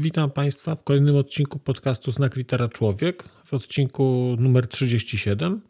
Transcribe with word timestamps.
Witam 0.00 0.30
Państwa 0.30 0.74
w 0.74 0.82
kolejnym 0.82 1.16
odcinku 1.16 1.58
podcastu 1.58 2.10
Znak 2.10 2.36
Litera 2.36 2.68
Człowiek, 2.68 3.24
w 3.44 3.54
odcinku 3.54 4.36
numer 4.38 4.68
37. 4.68 5.62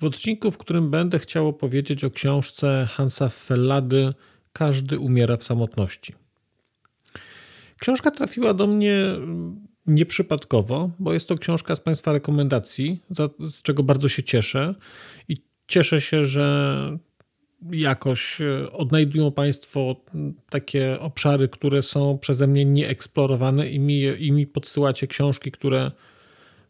W 0.00 0.04
odcinku, 0.04 0.50
w 0.50 0.58
którym 0.58 0.90
będę 0.90 1.18
chciał 1.18 1.48
opowiedzieć 1.48 2.04
o 2.04 2.10
książce 2.10 2.88
Hansa 2.90 3.28
Fellady 3.28 4.12
Każdy 4.52 4.98
umiera 4.98 5.36
w 5.36 5.44
samotności. 5.44 6.14
Książka 7.80 8.10
trafiła 8.10 8.54
do 8.54 8.66
mnie 8.66 9.04
nieprzypadkowo, 9.86 10.90
bo 10.98 11.12
jest 11.12 11.28
to 11.28 11.38
książka 11.38 11.76
z 11.76 11.80
Państwa 11.80 12.12
rekomendacji, 12.12 13.02
z 13.40 13.62
czego 13.62 13.82
bardzo 13.82 14.08
się 14.08 14.22
cieszę 14.22 14.74
i 15.28 15.36
cieszę 15.66 16.00
się, 16.00 16.24
że 16.24 16.98
jakoś 17.72 18.40
e, 18.40 18.72
odnajdują 18.72 19.32
Państwo 19.32 19.96
takie 20.50 21.00
obszary, 21.00 21.48
które 21.48 21.82
są 21.82 22.18
przeze 22.18 22.46
mnie 22.46 22.64
nieeksplorowane 22.64 23.70
i 23.70 23.78
mi, 23.78 24.00
i 24.18 24.32
mi 24.32 24.46
podsyłacie 24.46 25.06
książki, 25.06 25.50
które 25.50 25.90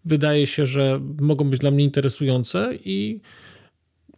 wydaje 0.05 0.47
się, 0.47 0.66
że 0.66 1.01
mogą 1.20 1.51
być 1.51 1.61
dla 1.61 1.70
mnie 1.70 1.84
interesujące 1.84 2.70
i, 2.84 3.20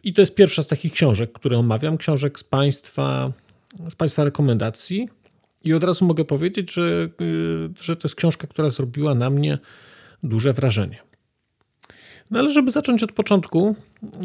i 0.03 0.13
to 0.13 0.21
jest 0.21 0.35
pierwsza 0.35 0.63
z 0.63 0.67
takich 0.67 0.93
książek, 0.93 1.31
które 1.31 1.57
omawiam, 1.57 1.97
książek 1.97 2.39
z 2.39 2.43
Państwa, 2.43 3.33
z 3.89 3.95
państwa 3.95 4.23
rekomendacji 4.23 5.09
i 5.63 5.73
od 5.73 5.83
razu 5.83 6.05
mogę 6.05 6.25
powiedzieć, 6.25 6.73
że, 6.73 7.09
y, 7.21 7.69
że 7.79 7.95
to 7.95 8.07
jest 8.07 8.15
książka, 8.15 8.47
która 8.47 8.69
zrobiła 8.69 9.15
na 9.15 9.29
mnie 9.29 9.57
duże 10.23 10.53
wrażenie. 10.53 11.06
No 12.31 12.39
ale 12.39 12.51
żeby 12.51 12.71
zacząć 12.71 13.03
od 13.03 13.11
początku, 13.11 13.75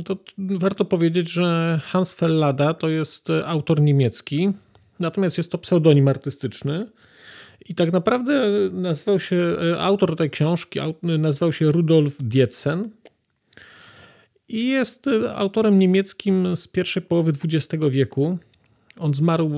to 0.05 0.17
warto 0.39 0.84
powiedzieć, 0.84 1.31
że 1.31 1.81
Hans 1.84 2.14
Fellada 2.14 2.75
to 2.75 2.89
jest 2.89 3.28
autor 3.47 3.83
niemiecki, 3.83 4.53
natomiast 5.00 5.39
jest 5.39 5.50
to 5.50 5.59
pseudonim 5.59 6.09
artystyczny. 6.09 6.86
I 7.69 7.75
tak 7.75 7.92
naprawdę 7.92 8.50
nazywał 8.72 9.20
się, 9.20 9.56
autor 9.78 10.17
tej 10.17 10.31
książki 10.31 10.81
nazywał 11.03 11.53
się 11.53 11.72
Rudolf 11.72 12.17
Dietzen 12.20 12.91
i 14.48 14.69
jest 14.69 15.06
autorem 15.34 15.78
niemieckim 15.78 16.56
z 16.56 16.69
pierwszej 16.69 17.03
połowy 17.03 17.33
XX 17.44 17.84
wieku. 17.91 18.39
On 18.98 19.14
zmarł 19.14 19.50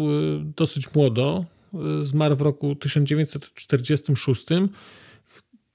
dosyć 0.57 0.95
młodo, 0.95 1.45
zmarł 2.03 2.37
w 2.37 2.41
roku 2.41 2.75
1946 2.75 4.47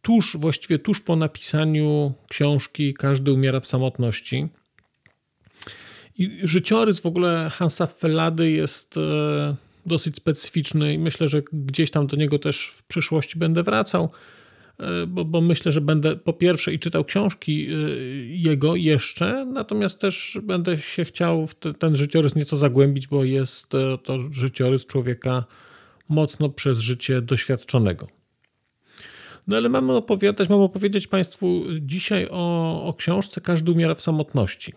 tuż, 0.02 0.38
właściwie 0.38 0.80
tuż 0.80 1.02
po 1.02 1.16
napisaniu 1.16 2.14
książki 2.30 2.94
Każdy 2.94 3.32
umiera 3.32 3.60
w 3.60 3.66
samotności. 3.66 4.48
I 6.18 6.40
życiorys 6.44 7.00
w 7.00 7.06
ogóle 7.06 7.50
Hansa 7.54 7.88
Fellady 7.88 8.52
jest 8.52 8.98
e, 8.98 9.56
dosyć 9.86 10.16
specyficzny 10.16 10.94
i 10.94 10.98
myślę, 10.98 11.28
że 11.28 11.42
gdzieś 11.54 11.92
tam 11.92 12.08
do 12.08 12.18
niego 12.18 12.40
też 12.40 12.68
w 12.68 12.84
przyszłości 12.84 13.40
będę 13.40 13.64
wracał, 13.64 14.10
e, 14.80 15.08
bo, 15.08 15.26
bo 15.26 15.42
myślę, 15.42 15.72
że 15.72 15.82
będę 15.82 16.16
po 16.16 16.34
pierwsze 16.34 16.74
i 16.74 16.80
czytał 16.80 17.06
książki 17.06 17.68
e, 17.68 17.76
jego 18.26 18.76
jeszcze, 18.76 19.46
natomiast 19.46 20.00
też 20.00 20.40
będę 20.44 20.78
się 20.78 21.06
chciał 21.06 21.48
w 21.48 21.56
ten 21.56 21.96
życiorys 21.96 22.36
nieco 22.36 22.58
zagłębić, 22.58 23.08
bo 23.08 23.24
jest 23.24 23.70
to 24.04 24.32
życiorys 24.32 24.86
człowieka 24.86 25.46
mocno 26.10 26.50
przez 26.50 26.80
życie 26.80 27.22
doświadczonego. 27.22 28.19
No 29.50 29.58
ale 29.58 29.70
mamy 29.70 29.94
opowiadać, 29.94 30.50
mam 30.50 30.60
opowiedzieć 30.60 31.08
Państwu 31.08 31.64
dzisiaj 31.82 32.28
o, 32.32 32.84
o 32.86 32.94
książce 32.94 33.42
Każdy 33.42 33.72
umiera 33.72 33.96
w 33.96 34.02
samotności. 34.02 34.74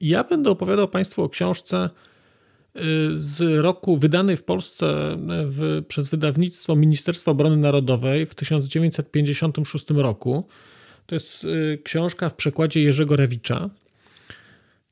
Ja 0.00 0.24
będę 0.24 0.50
opowiadał 0.50 0.88
Państwu 0.88 1.22
o 1.22 1.28
książce 1.28 1.90
y, 2.76 2.80
z 3.16 3.62
roku 3.62 3.96
wydanej 3.96 4.36
w 4.36 4.42
Polsce 4.42 5.16
w, 5.46 5.82
przez 5.88 6.10
wydawnictwo 6.10 6.76
Ministerstwa 6.76 7.30
Obrony 7.30 7.56
Narodowej 7.56 8.26
w 8.26 8.34
1956 8.34 9.90
roku. 9.90 10.48
To 11.06 11.14
jest 11.14 11.44
y, 11.44 11.80
książka 11.84 12.28
w 12.28 12.34
przekładzie 12.34 12.82
Jerzego 12.82 13.16
Rewicza. 13.16 13.70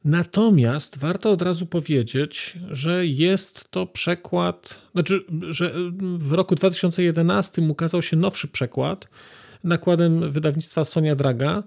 Natomiast 0.05 0.99
warto 0.99 1.31
od 1.31 1.43
razu 1.43 1.67
powiedzieć, 1.67 2.59
że 2.71 3.07
jest 3.07 3.71
to 3.71 3.87
przekład, 3.87 4.79
znaczy, 4.93 5.21
że 5.51 5.73
w 6.19 6.33
roku 6.33 6.55
2011 6.55 7.63
ukazał 7.63 8.03
się 8.03 8.17
nowszy 8.17 8.49
przekład 8.49 9.09
nakładem 9.65 10.31
wydawnictwa 10.31 10.85
Sonia 10.85 11.15
Draga 11.15 11.63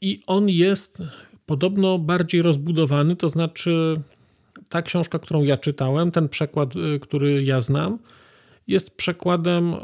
i 0.00 0.22
on 0.26 0.48
jest 0.48 1.02
podobno 1.46 1.98
bardziej 1.98 2.42
rozbudowany, 2.42 3.16
to 3.16 3.28
znaczy 3.28 3.94
ta 4.68 4.82
książka, 4.82 5.18
którą 5.18 5.42
ja 5.42 5.56
czytałem, 5.56 6.10
ten 6.10 6.28
przekład, 6.28 6.76
y, 6.76 7.00
który 7.00 7.44
ja 7.44 7.60
znam, 7.60 7.98
jest 8.68 8.90
przekładem 8.90 9.74
y, 9.74 9.78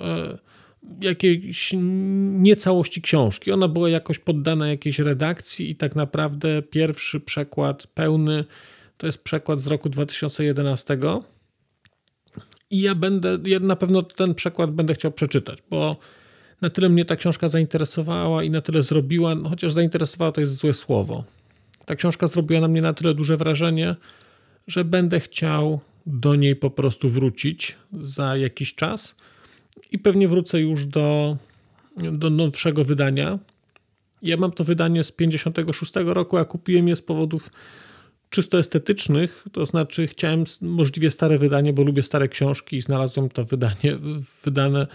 jakiejś 1.01 1.75
niecałości 2.39 3.03
książki. 3.03 3.53
Ona 3.53 3.69
była 3.69 3.89
jakoś 3.89 4.19
poddana 4.19 4.69
jakiejś 4.69 4.99
redakcji 4.99 5.71
i 5.71 5.77
tak 5.77 5.97
naprawdę 5.97 6.63
pierwszy 6.63 7.21
przekład 7.21 7.87
pełny 7.87 8.45
to 8.97 9.07
jest 9.07 9.25
przekład 9.25 9.61
z 9.61 9.67
roku 9.67 9.89
2011. 9.89 10.99
I 12.71 12.81
ja 12.81 12.95
będę, 12.95 13.39
ja 13.45 13.59
na 13.59 13.77
pewno 13.77 14.03
ten 14.03 14.35
przekład 14.35 14.71
będę 14.71 14.95
chciał 14.95 15.13
przeczytać, 15.13 15.59
bo 15.71 15.97
na 16.61 16.71
tyle 16.71 16.89
mnie 16.89 17.05
ta 17.05 17.17
książka 17.17 17.49
zainteresowała 17.49 18.43
i 18.45 18.51
na 18.51 18.61
tyle 18.61 18.83
zrobiła, 18.83 19.35
no 19.35 19.49
chociaż 19.49 19.73
zainteresowała 19.73 20.33
to 20.33 20.41
jest 20.41 20.55
złe 20.55 20.75
słowo. 20.75 21.25
Ta 21.87 21.95
książka 21.95 22.27
zrobiła 22.27 22.61
na 22.61 22.69
mnie 22.69 22.83
na 22.83 22.93
tyle 22.93 23.15
duże 23.15 23.37
wrażenie, 23.37 23.97
że 24.67 24.85
będę 24.85 25.21
chciał 25.21 25.81
do 26.07 26.35
niej 26.35 26.57
po 26.57 26.71
prostu 26.71 27.09
wrócić 27.09 27.77
za 27.93 28.37
jakiś 28.37 28.75
czas 28.75 29.15
i 29.91 29.99
pewnie 29.99 30.29
wrócę 30.29 30.61
już 30.61 30.87
do, 30.87 31.37
do 31.97 32.31
nowszego 32.31 32.85
wydania. 32.85 33.39
Ja 34.23 34.37
mam 34.37 34.53
to 34.53 34.65
wydanie 34.65 35.05
z 35.05 35.13
56 35.13 35.93
roku, 36.05 36.37
a 36.37 36.45
kupiłem 36.45 36.89
je 36.89 36.97
z 36.97 37.03
powodów 37.03 37.51
czysto 38.31 38.59
estetycznych, 38.59 39.45
to 39.53 39.67
znaczy 39.67 40.07
chciałem 40.07 40.45
możliwie 40.61 41.11
stare 41.11 41.39
wydanie, 41.39 41.73
bo 41.73 41.83
lubię 41.83 42.03
stare 42.03 42.29
książki 42.29 42.77
i 42.77 42.83
znalazłem 42.83 43.29
to 43.29 43.45
wydanie 43.45 43.99
wydane 44.45 44.87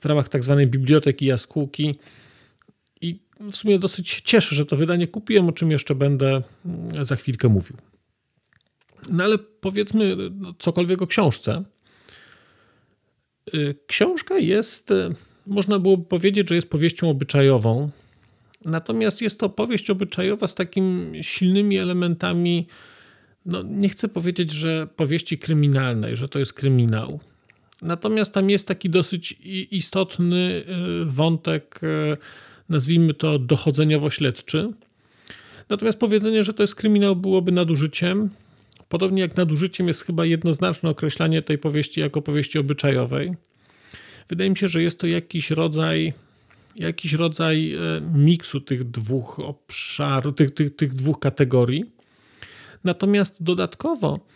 w 0.00 0.04
ramach 0.04 0.28
tak 0.28 0.44
zwanej 0.44 0.66
biblioteki 0.66 1.26
jaskółki 1.26 1.98
i 3.00 3.20
w 3.40 3.56
sumie 3.56 3.78
dosyć 3.78 4.08
się 4.08 4.22
cieszę, 4.22 4.54
że 4.54 4.66
to 4.66 4.76
wydanie 4.76 5.06
kupiłem, 5.06 5.48
o 5.48 5.52
czym 5.52 5.70
jeszcze 5.70 5.94
będę 5.94 6.42
za 7.02 7.16
chwilkę 7.16 7.48
mówił. 7.48 7.76
No 9.10 9.24
ale 9.24 9.38
powiedzmy 9.38 10.16
cokolwiek 10.58 11.02
o 11.02 11.06
książce. 11.06 11.64
Y, 13.54 13.74
książka 13.86 14.38
jest, 14.38 14.90
y, 14.90 15.14
można 15.46 15.78
byłoby 15.78 16.04
powiedzieć, 16.04 16.48
że 16.48 16.54
jest 16.54 16.70
powieścią 16.70 17.10
obyczajową, 17.10 17.90
natomiast 18.64 19.22
jest 19.22 19.40
to 19.40 19.48
powieść 19.48 19.90
obyczajowa 19.90 20.46
z 20.48 20.54
takimi 20.54 21.24
silnymi 21.24 21.78
elementami, 21.78 22.66
no 23.46 23.62
nie 23.62 23.88
chcę 23.88 24.08
powiedzieć, 24.08 24.50
że 24.50 24.86
powieści 24.96 25.38
kryminalnej, 25.38 26.16
że 26.16 26.28
to 26.28 26.38
jest 26.38 26.52
kryminał. 26.52 27.20
Natomiast 27.82 28.32
tam 28.32 28.50
jest 28.50 28.66
taki 28.66 28.90
dosyć 28.90 29.32
istotny 29.70 30.64
y, 31.02 31.04
wątek, 31.04 31.80
nazwijmy 32.68 33.14
to 33.14 33.38
dochodzeniowo-śledczy. 33.38 34.72
Natomiast 35.68 35.98
powiedzenie, 35.98 36.44
że 36.44 36.54
to 36.54 36.62
jest 36.62 36.74
kryminał, 36.74 37.16
byłoby 37.16 37.52
nadużyciem. 37.52 38.30
Podobnie 38.92 39.22
jak 39.22 39.36
nadużyciem 39.36 39.88
jest 39.88 40.04
chyba 40.06 40.24
jednoznaczne 40.24 40.90
określanie 40.90 41.42
tej 41.42 41.58
powieści 41.58 42.00
jako 42.00 42.22
powieści 42.22 42.58
obyczajowej. 42.58 43.32
Wydaje 44.28 44.50
mi 44.50 44.56
się, 44.56 44.68
że 44.68 44.82
jest 44.82 45.00
to 45.00 45.06
jakiś 45.06 45.50
rodzaj 45.50 46.12
jakiś 46.76 47.12
rodzaj 47.12 47.74
e, 47.74 47.78
miksu 48.14 48.60
tych 48.60 48.84
dwóch 48.84 49.38
obszarów, 49.40 50.34
tych, 50.34 50.54
tych, 50.54 50.76
tych 50.76 50.94
dwóch 50.94 51.18
kategorii. 51.18 51.84
Natomiast 52.84 53.42
dodatkowo 53.42 54.26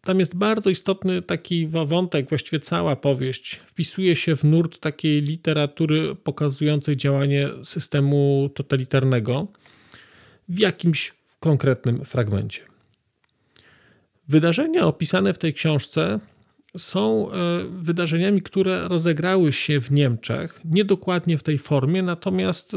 tam 0.00 0.20
jest 0.20 0.36
bardzo 0.36 0.70
istotny 0.70 1.22
taki 1.22 1.66
wątek, 1.66 2.28
właściwie 2.28 2.60
cała 2.60 2.96
powieść 2.96 3.60
wpisuje 3.66 4.16
się 4.16 4.36
w 4.36 4.44
nurt 4.44 4.78
takiej 4.78 5.22
literatury 5.22 6.14
pokazującej 6.14 6.96
działanie 6.96 7.48
systemu 7.64 8.50
totalitarnego 8.54 9.48
w 10.48 10.58
jakimś 10.58 11.14
konkretnym 11.40 12.04
fragmencie. 12.04 12.77
Wydarzenia 14.28 14.86
opisane 14.86 15.32
w 15.32 15.38
tej 15.38 15.54
książce 15.54 16.18
są 16.78 17.30
wydarzeniami, 17.70 18.42
które 18.42 18.88
rozegrały 18.88 19.52
się 19.52 19.80
w 19.80 19.90
Niemczech, 19.90 20.60
niedokładnie 20.64 21.38
w 21.38 21.42
tej 21.42 21.58
formie, 21.58 22.02
natomiast 22.02 22.72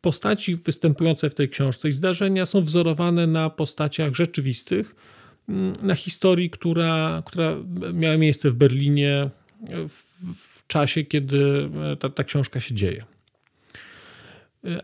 postaci 0.00 0.56
występujące 0.56 1.30
w 1.30 1.34
tej 1.34 1.48
książce 1.48 1.88
i 1.88 1.92
zdarzenia 1.92 2.46
są 2.46 2.62
wzorowane 2.62 3.26
na 3.26 3.50
postaciach 3.50 4.14
rzeczywistych, 4.14 4.94
mm, 5.48 5.72
na 5.82 5.94
historii, 5.94 6.50
która, 6.50 7.22
która 7.26 7.56
miała 7.92 8.16
miejsce 8.16 8.50
w 8.50 8.54
Berlinie 8.54 9.30
w, 9.88 10.24
w 10.36 10.66
czasie, 10.66 11.04
kiedy 11.04 11.70
ta, 11.98 12.08
ta 12.08 12.24
książka 12.24 12.60
się 12.60 12.74
dzieje. 12.74 13.04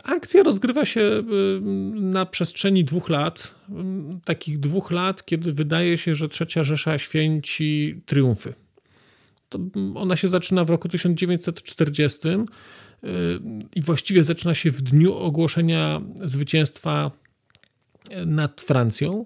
Akcja 0.04 0.42
rozgrywa 0.42 0.84
się 0.84 1.00
y, 1.00 1.22
na 1.94 2.26
przestrzeni 2.26 2.84
dwóch 2.84 3.08
lat, 3.08 3.54
takich 4.24 4.60
dwóch 4.60 4.90
lat, 4.90 5.24
kiedy 5.24 5.52
wydaje 5.52 5.98
się, 5.98 6.14
że 6.14 6.28
Trzecia 6.28 6.64
Rzesza 6.64 6.98
święci 6.98 8.00
triumfy. 8.06 8.54
To 9.48 9.58
ona 9.94 10.16
się 10.16 10.28
zaczyna 10.28 10.64
w 10.64 10.70
roku 10.70 10.88
1940 10.88 12.18
y, 12.28 12.38
i 13.74 13.82
właściwie 13.82 14.24
zaczyna 14.24 14.54
się 14.54 14.70
w 14.70 14.82
dniu 14.82 15.14
ogłoszenia 15.14 16.00
zwycięstwa 16.24 17.10
nad 18.26 18.60
Francją, 18.60 19.24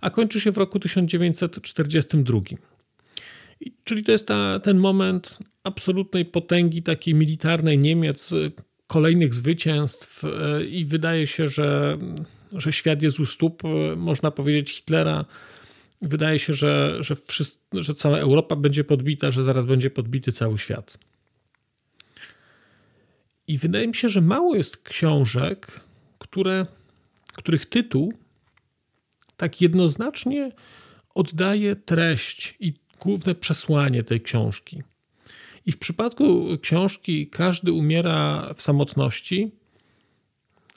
a 0.00 0.10
kończy 0.10 0.40
się 0.40 0.52
w 0.52 0.56
roku 0.56 0.80
1942. 0.80 2.40
Czyli 3.84 4.04
to 4.04 4.12
jest 4.12 4.26
ta, 4.26 4.60
ten 4.60 4.78
moment 4.78 5.38
absolutnej 5.64 6.24
potęgi 6.24 6.82
takiej 6.82 7.14
militarnej 7.14 7.78
Niemiec, 7.78 8.30
kolejnych 8.86 9.34
zwycięstw 9.34 10.24
e, 10.24 10.64
i 10.64 10.84
wydaje 10.84 11.26
się, 11.26 11.48
że, 11.48 11.98
że 12.52 12.72
świat 12.72 13.02
jest 13.02 13.20
u 13.20 13.26
stóp, 13.26 13.62
e, 13.64 13.96
można 13.96 14.30
powiedzieć, 14.30 14.70
Hitlera. 14.70 15.24
Wydaje 16.02 16.38
się, 16.38 16.52
że, 16.52 16.96
że, 17.00 17.14
wszyscy, 17.26 17.58
że 17.72 17.94
cała 17.94 18.18
Europa 18.18 18.56
będzie 18.56 18.84
podbita, 18.84 19.30
że 19.30 19.44
zaraz 19.44 19.66
będzie 19.66 19.90
podbity 19.90 20.32
cały 20.32 20.58
świat. 20.58 20.98
I 23.48 23.58
wydaje 23.58 23.88
mi 23.88 23.94
się, 23.94 24.08
że 24.08 24.20
mało 24.20 24.56
jest 24.56 24.76
książek, 24.76 25.80
które, 26.18 26.66
których 27.34 27.66
tytuł 27.66 28.12
tak 29.36 29.60
jednoznacznie 29.60 30.52
oddaje 31.14 31.76
treść 31.76 32.54
i 32.60 32.74
główne 33.00 33.34
przesłanie 33.34 34.04
tej 34.04 34.20
książki. 34.20 34.82
I 35.66 35.72
w 35.72 35.78
przypadku 35.78 36.46
książki 36.62 37.26
Każdy 37.26 37.72
umiera 37.72 38.50
w 38.54 38.62
samotności, 38.62 39.50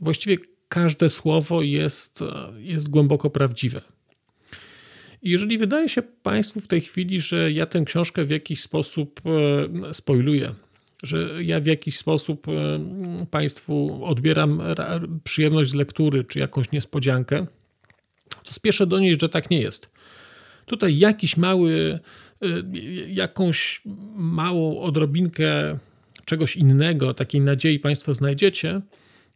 właściwie 0.02 0.38
każde 0.70 1.10
słowo 1.10 1.62
jest, 1.62 2.20
jest 2.58 2.90
głęboko 2.90 3.30
prawdziwe. 3.30 3.82
I 5.22 5.30
jeżeli 5.30 5.58
wydaje 5.58 5.90
się 5.90 6.02
Państwu 6.02 6.60
w 6.60 6.68
tej 6.68 6.82
chwili, 6.82 7.22
że 7.22 7.52
ja 7.52 7.66
tę 7.66 7.84
książkę 7.86 8.26
w 8.26 8.30
jakiś 8.30 8.62
sposób 8.62 9.22
e, 9.90 9.94
spoiluję, 9.94 10.54
że 11.04 11.44
ja 11.44 11.60
w 11.60 11.66
jakiś 11.66 11.98
sposób 11.98 12.48
e, 12.48 12.52
Państwu 13.32 14.06
odbieram 14.06 14.62
przyjemność 15.24 15.70
z 15.70 15.74
lektury 15.74 16.24
czy 16.24 16.40
jakąś 16.40 16.72
niespodziankę, 16.72 17.46
to 18.44 18.54
spieszę 18.54 18.88
donieść, 18.88 19.22
że 19.22 19.30
tak 19.30 19.50
nie 19.50 19.62
jest. 19.62 19.90
Tutaj 20.66 20.98
jakiś 20.98 21.38
mały 21.38 22.00
jakąś 23.08 23.82
małą 24.16 24.82
odrobinkę 24.82 25.78
czegoś 26.26 26.58
innego, 26.58 27.14
takiej 27.14 27.42
nadziei 27.42 27.80
Państwo 27.80 28.14
znajdziecie. 28.14 28.82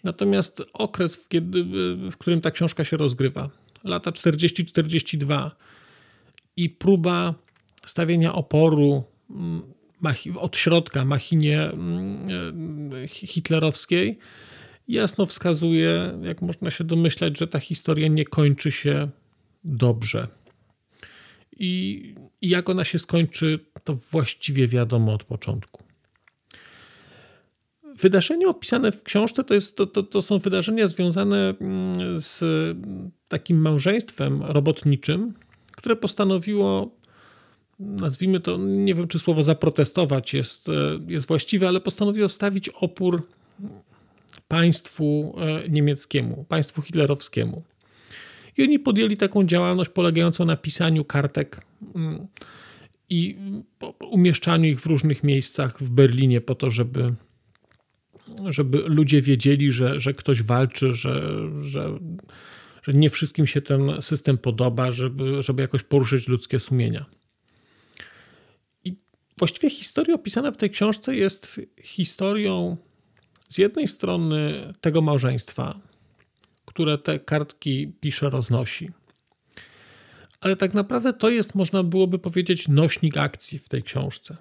Natomiast 0.03 0.63
okres, 0.73 1.15
w, 1.15 1.27
kiedy, 1.27 1.59
y, 1.59 2.11
w 2.11 2.17
którym 2.17 2.41
ta 2.41 2.51
książka 2.51 2.83
się 2.83 2.97
rozgrywa, 2.97 3.49
lata 3.83 4.11
40-42 4.11 5.51
i 6.57 6.69
próba 6.69 7.33
stawienia 7.85 8.33
oporu 8.33 9.03
mm, 9.29 9.61
od 10.37 10.57
środka 10.57 11.05
machinie 11.05 11.61
mm, 11.61 12.93
y, 12.93 13.07
hitlerowskiej, 13.07 14.17
jasno 14.87 15.25
wskazuje, 15.25 16.19
jak 16.21 16.41
można 16.41 16.69
się 16.69 16.83
domyślać, 16.83 17.39
że 17.39 17.47
ta 17.47 17.59
historia 17.59 18.07
nie 18.07 18.25
kończy 18.25 18.71
się 18.71 19.09
dobrze 19.63 20.27
i, 21.59 22.15
i 22.41 22.49
jak 22.49 22.69
ona 22.69 22.83
się 22.83 22.99
skończy, 22.99 23.59
to 23.83 23.93
właściwie 23.93 24.67
wiadomo 24.67 25.13
od 25.13 25.23
początku. 25.23 25.83
Wydarzenia 27.95 28.47
opisane 28.47 28.91
w 28.91 29.03
książce 29.03 29.43
to, 29.43 29.53
jest, 29.53 29.77
to, 29.77 29.87
to, 29.87 30.03
to, 30.03 30.21
są 30.21 30.39
wydarzenia 30.39 30.87
związane 30.87 31.53
mm, 31.61 32.19
z 32.19 32.43
takim 33.27 33.61
małżeństwem 33.61 34.43
robotniczym, 34.43 35.33
które 35.71 35.95
postanowiło, 35.95 36.95
nazwijmy 37.79 38.39
to, 38.39 38.57
nie 38.57 38.95
wiem 38.95 39.07
czy 39.07 39.19
słowo 39.19 39.43
zaprotestować 39.43 40.33
jest, 40.33 40.67
jest 41.07 41.27
właściwe, 41.27 41.67
ale 41.67 41.81
postanowiło 41.81 42.29
stawić 42.29 42.69
opór 42.69 43.27
państwu 44.47 45.35
e, 45.37 45.69
niemieckiemu, 45.69 46.45
państwu 46.49 46.81
hitlerowskiemu. 46.81 47.63
I 48.57 48.63
oni 48.63 48.79
podjęli 48.79 49.17
taką 49.17 49.45
działalność 49.45 49.89
polegającą 49.89 50.45
na 50.45 50.57
pisaniu 50.57 51.05
kartek 51.05 51.61
mm, 51.95 52.27
i 53.09 53.37
umieszczaniu 54.11 54.69
ich 54.69 54.81
w 54.81 54.85
różnych 54.85 55.23
miejscach 55.23 55.83
w 55.83 55.89
Berlinie 55.89 56.41
po 56.41 56.55
to, 56.55 56.69
żeby, 56.69 57.07
żeby 58.49 58.77
ludzie 58.77 59.21
wiedzieli, 59.21 59.71
że, 59.71 59.99
że 59.99 60.13
ktoś 60.13 60.43
walczy, 60.43 60.93
że, 60.93 61.39
że, 61.55 61.99
że 62.83 62.93
nie 62.93 63.09
wszystkim 63.09 63.47
się 63.47 63.61
ten 63.61 64.01
system 64.01 64.37
podoba, 64.37 64.91
żeby, 64.91 65.41
żeby 65.41 65.61
jakoś 65.61 65.83
poruszyć 65.83 66.27
ludzkie 66.27 66.59
sumienia. 66.59 67.05
I 68.85 68.97
właściwie 69.37 69.69
historia 69.69 70.15
opisana 70.15 70.51
w 70.51 70.57
tej 70.57 70.69
książce 70.69 71.15
jest 71.15 71.61
historią 71.83 72.77
z 73.49 73.57
jednej 73.57 73.87
strony 73.87 74.73
tego 74.81 75.01
małżeństwa, 75.01 75.92
które 76.73 76.97
te 76.97 77.19
kartki 77.19 77.93
pisze, 77.99 78.29
roznosi. 78.29 78.89
Ale 80.41 80.55
tak 80.55 80.73
naprawdę 80.73 81.13
to 81.13 81.29
jest, 81.29 81.55
można 81.55 81.83
byłoby 81.83 82.19
powiedzieć, 82.19 82.67
nośnik 82.67 83.17
akcji 83.17 83.59
w 83.59 83.69
tej 83.69 83.83
książce. 83.83 84.37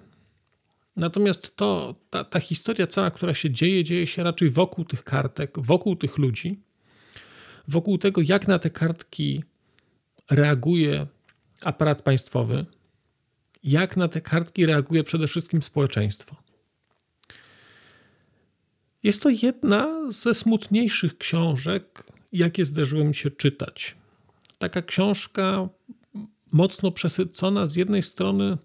Natomiast 0.95 1.55
to, 1.55 1.95
ta, 2.09 2.23
ta 2.23 2.39
historia 2.39 2.87
cała, 2.87 3.11
która 3.11 3.33
się 3.33 3.51
dzieje, 3.51 3.83
dzieje 3.83 4.07
się 4.07 4.23
raczej 4.23 4.49
wokół 4.49 4.85
tych 4.85 5.03
kartek, 5.03 5.59
wokół 5.59 5.95
tych 5.95 6.17
ludzi, 6.17 6.59
wokół 7.67 7.97
tego, 7.97 8.21
jak 8.21 8.47
na 8.47 8.59
te 8.59 8.69
kartki 8.69 9.43
reaguje 10.31 11.07
aparat 11.61 12.01
państwowy, 12.01 12.65
jak 13.63 13.97
na 13.97 14.07
te 14.07 14.21
kartki 14.21 14.65
reaguje 14.65 15.03
przede 15.03 15.27
wszystkim 15.27 15.61
społeczeństwo. 15.61 16.35
Jest 19.03 19.21
to 19.21 19.29
jedna 19.29 20.11
ze 20.11 20.33
smutniejszych 20.33 21.17
książek, 21.17 22.03
jakie 22.33 22.65
zdarzyło 22.65 23.05
mi 23.05 23.15
się 23.15 23.31
czytać. 23.31 23.95
Taka 24.57 24.81
książka 24.81 25.69
mocno 26.51 26.91
przesycona 26.91 27.67
z 27.67 27.75
jednej 27.75 28.01
strony 28.01 28.57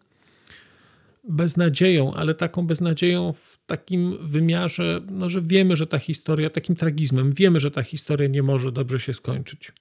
beznadzieją, 1.29 2.15
ale 2.15 2.35
taką 2.35 2.67
beznadzieją 2.67 3.33
w 3.33 3.59
takim 3.67 4.29
wymiarze, 4.29 5.01
no, 5.11 5.29
że 5.29 5.43
wiemy, 5.43 5.77
że 5.77 5.87
ta 5.87 5.99
historia, 5.99 6.51
takim 6.51 6.77
tragizmem, 6.77 7.33
wiemy, 7.33 7.61
że 7.61 7.71
ta 7.71 7.83
historia 7.83 8.29
nie 8.29 8.43
może 8.43 8.73
dobrze 8.73 9.01
się 9.01 9.15
skończyć. 9.15 9.73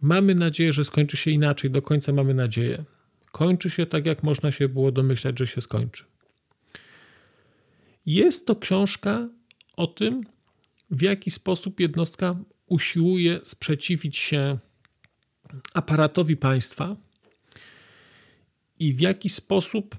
Mamy 0.00 0.34
nadzieję, 0.34 0.72
że 0.72 0.84
skończy 0.84 1.16
się 1.16 1.30
inaczej, 1.30 1.70
do 1.70 1.82
końca 1.82 2.12
mamy 2.12 2.34
nadzieję. 2.34 2.84
Kończy 3.32 3.70
się 3.70 3.86
tak, 3.86 4.06
jak 4.06 4.22
można 4.22 4.50
się 4.50 4.68
było 4.68 4.92
domyślać, 4.92 5.38
że 5.38 5.46
się 5.46 5.60
skończy. 5.60 6.04
Jest 8.06 8.46
to 8.46 8.56
książka 8.56 9.28
o 9.76 9.86
tym, 9.86 10.20
w 10.90 11.02
jaki 11.02 11.30
sposób 11.30 11.80
jednostka 11.80 12.36
usiłuje 12.66 13.40
sprzeciwić 13.44 14.16
się 14.16 14.58
aparatowi 15.74 16.36
państwa 16.36 16.96
i 18.78 18.94
w 18.94 19.00
jaki 19.00 19.28
sposób 19.28 19.96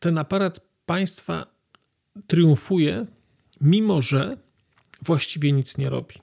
ten 0.00 0.18
aparat 0.18 0.60
państwa 0.86 1.46
triumfuje, 2.26 3.06
mimo 3.60 4.02
że 4.02 4.36
właściwie 5.02 5.52
nic 5.52 5.78
nie 5.78 5.90
robi. 5.90 6.14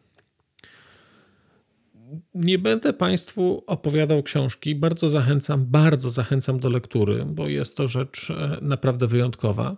Nie 2.33 2.59
będę 2.59 2.93
Państwu 2.93 3.63
opowiadał 3.67 4.23
książki. 4.23 4.75
Bardzo 4.75 5.09
zachęcam, 5.09 5.65
bardzo 5.65 6.09
zachęcam 6.09 6.59
do 6.59 6.69
lektury, 6.69 7.25
bo 7.25 7.47
jest 7.47 7.77
to 7.77 7.87
rzecz 7.87 8.29
e, 8.29 8.57
naprawdę 8.61 9.07
wyjątkowa. 9.07 9.75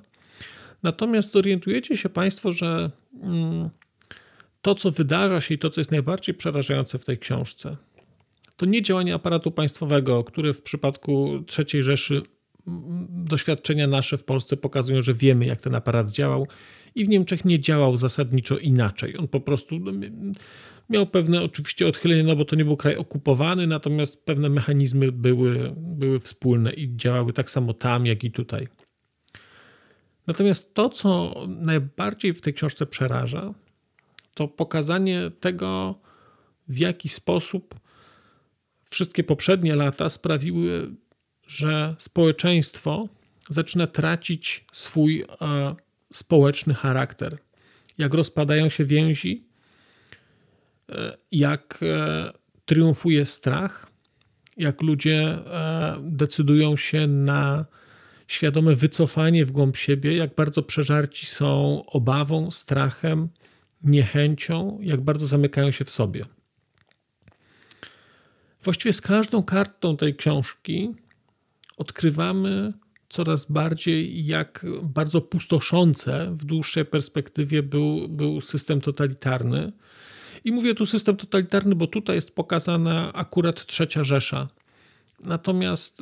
Natomiast 0.83 1.31
zorientujecie 1.31 1.97
się 1.97 2.09
Państwo, 2.09 2.51
że 2.51 2.91
mm, 3.21 3.69
to, 4.65 4.75
co 4.75 4.91
wydarza 4.91 5.41
się 5.41 5.53
i 5.53 5.57
to, 5.57 5.69
co 5.69 5.81
jest 5.81 5.91
najbardziej 5.91 6.35
przerażające 6.35 6.99
w 6.99 7.05
tej 7.05 7.17
książce, 7.17 7.77
to 8.57 8.65
nie 8.65 8.81
działanie 8.81 9.13
aparatu 9.13 9.51
państwowego, 9.51 10.23
które 10.23 10.53
w 10.53 10.61
przypadku 10.61 11.43
III 11.57 11.83
Rzeszy 11.83 12.21
doświadczenia 13.09 13.87
nasze 13.87 14.17
w 14.17 14.23
Polsce 14.23 14.57
pokazują, 14.57 15.01
że 15.01 15.13
wiemy, 15.13 15.45
jak 15.45 15.61
ten 15.61 15.75
aparat 15.75 16.11
działał, 16.11 16.47
i 16.95 17.05
w 17.05 17.09
Niemczech 17.09 17.45
nie 17.45 17.59
działał 17.59 17.97
zasadniczo 17.97 18.57
inaczej. 18.57 19.17
On 19.17 19.27
po 19.27 19.39
prostu 19.39 19.79
Miał 20.89 21.07
pewne 21.07 21.43
oczywiście 21.43 21.87
odchylenie, 21.87 22.23
no 22.23 22.35
bo 22.35 22.45
to 22.45 22.55
nie 22.55 22.65
był 22.65 22.77
kraj 22.77 22.95
okupowany, 22.95 23.67
natomiast 23.67 24.25
pewne 24.25 24.49
mechanizmy 24.49 25.11
były, 25.11 25.73
były 25.77 26.19
wspólne 26.19 26.73
i 26.73 26.95
działały 26.95 27.33
tak 27.33 27.51
samo 27.51 27.73
tam, 27.73 28.05
jak 28.05 28.23
i 28.23 28.31
tutaj. 28.31 28.67
Natomiast 30.27 30.73
to, 30.73 30.89
co 30.89 31.35
najbardziej 31.47 32.33
w 32.33 32.41
tej 32.41 32.53
książce 32.53 32.85
przeraża, 32.85 33.53
to 34.35 34.47
pokazanie 34.47 35.31
tego, 35.39 35.95
w 36.67 36.79
jaki 36.79 37.09
sposób 37.09 37.79
wszystkie 38.89 39.23
poprzednie 39.23 39.75
lata 39.75 40.09
sprawiły, 40.09 40.95
że 41.47 41.95
społeczeństwo 41.99 43.09
zaczyna 43.49 43.87
tracić 43.87 44.65
swój 44.73 45.21
e, 45.21 45.75
społeczny 46.13 46.73
charakter. 46.73 47.37
Jak 47.97 48.13
rozpadają 48.13 48.69
się 48.69 48.85
więzi, 48.85 49.47
e, 50.89 51.17
jak 51.31 51.79
e, 51.81 52.31
triumfuje 52.65 53.25
strach, 53.25 53.87
jak 54.57 54.81
ludzie 54.81 55.37
decydują 56.01 56.77
się 56.77 57.07
na 57.07 57.65
świadome 58.27 58.75
wycofanie 58.75 59.45
w 59.45 59.51
głąb 59.51 59.77
siebie, 59.77 60.15
jak 60.15 60.35
bardzo 60.35 60.63
przeżarci 60.63 61.25
są 61.25 61.83
obawą, 61.85 62.51
strachem, 62.51 63.29
niechęcią, 63.85 64.79
jak 64.81 65.01
bardzo 65.01 65.27
zamykają 65.27 65.71
się 65.71 65.85
w 65.85 65.89
sobie. 65.89 66.25
Właściwie 68.63 68.93
z 68.93 69.01
każdą 69.01 69.43
kartą 69.43 69.97
tej 69.97 70.15
książki 70.15 70.95
odkrywamy 71.77 72.73
coraz 73.09 73.45
bardziej, 73.45 74.25
jak 74.25 74.65
bardzo 74.83 75.21
pustoszące 75.21 76.31
w 76.31 76.45
dłuższej 76.45 76.85
perspektywie 76.85 77.63
był, 77.63 78.09
był 78.09 78.41
system 78.41 78.81
totalitarny. 78.81 79.71
I 80.43 80.51
mówię 80.51 80.75
tu 80.75 80.85
system 80.85 81.17
totalitarny, 81.17 81.75
bo 81.75 81.87
tutaj 81.87 82.15
jest 82.15 82.35
pokazana 82.35 83.13
akurat 83.13 83.65
trzecia 83.65 84.03
Rzesza. 84.03 84.47
Natomiast 85.23 86.01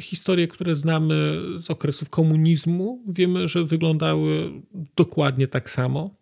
historie, 0.00 0.48
które 0.48 0.76
znamy 0.76 1.40
z 1.56 1.70
okresów 1.70 2.10
komunizmu, 2.10 3.02
wiemy, 3.08 3.48
że 3.48 3.64
wyglądały 3.64 4.52
dokładnie 4.96 5.46
tak 5.46 5.70
samo. 5.70 6.21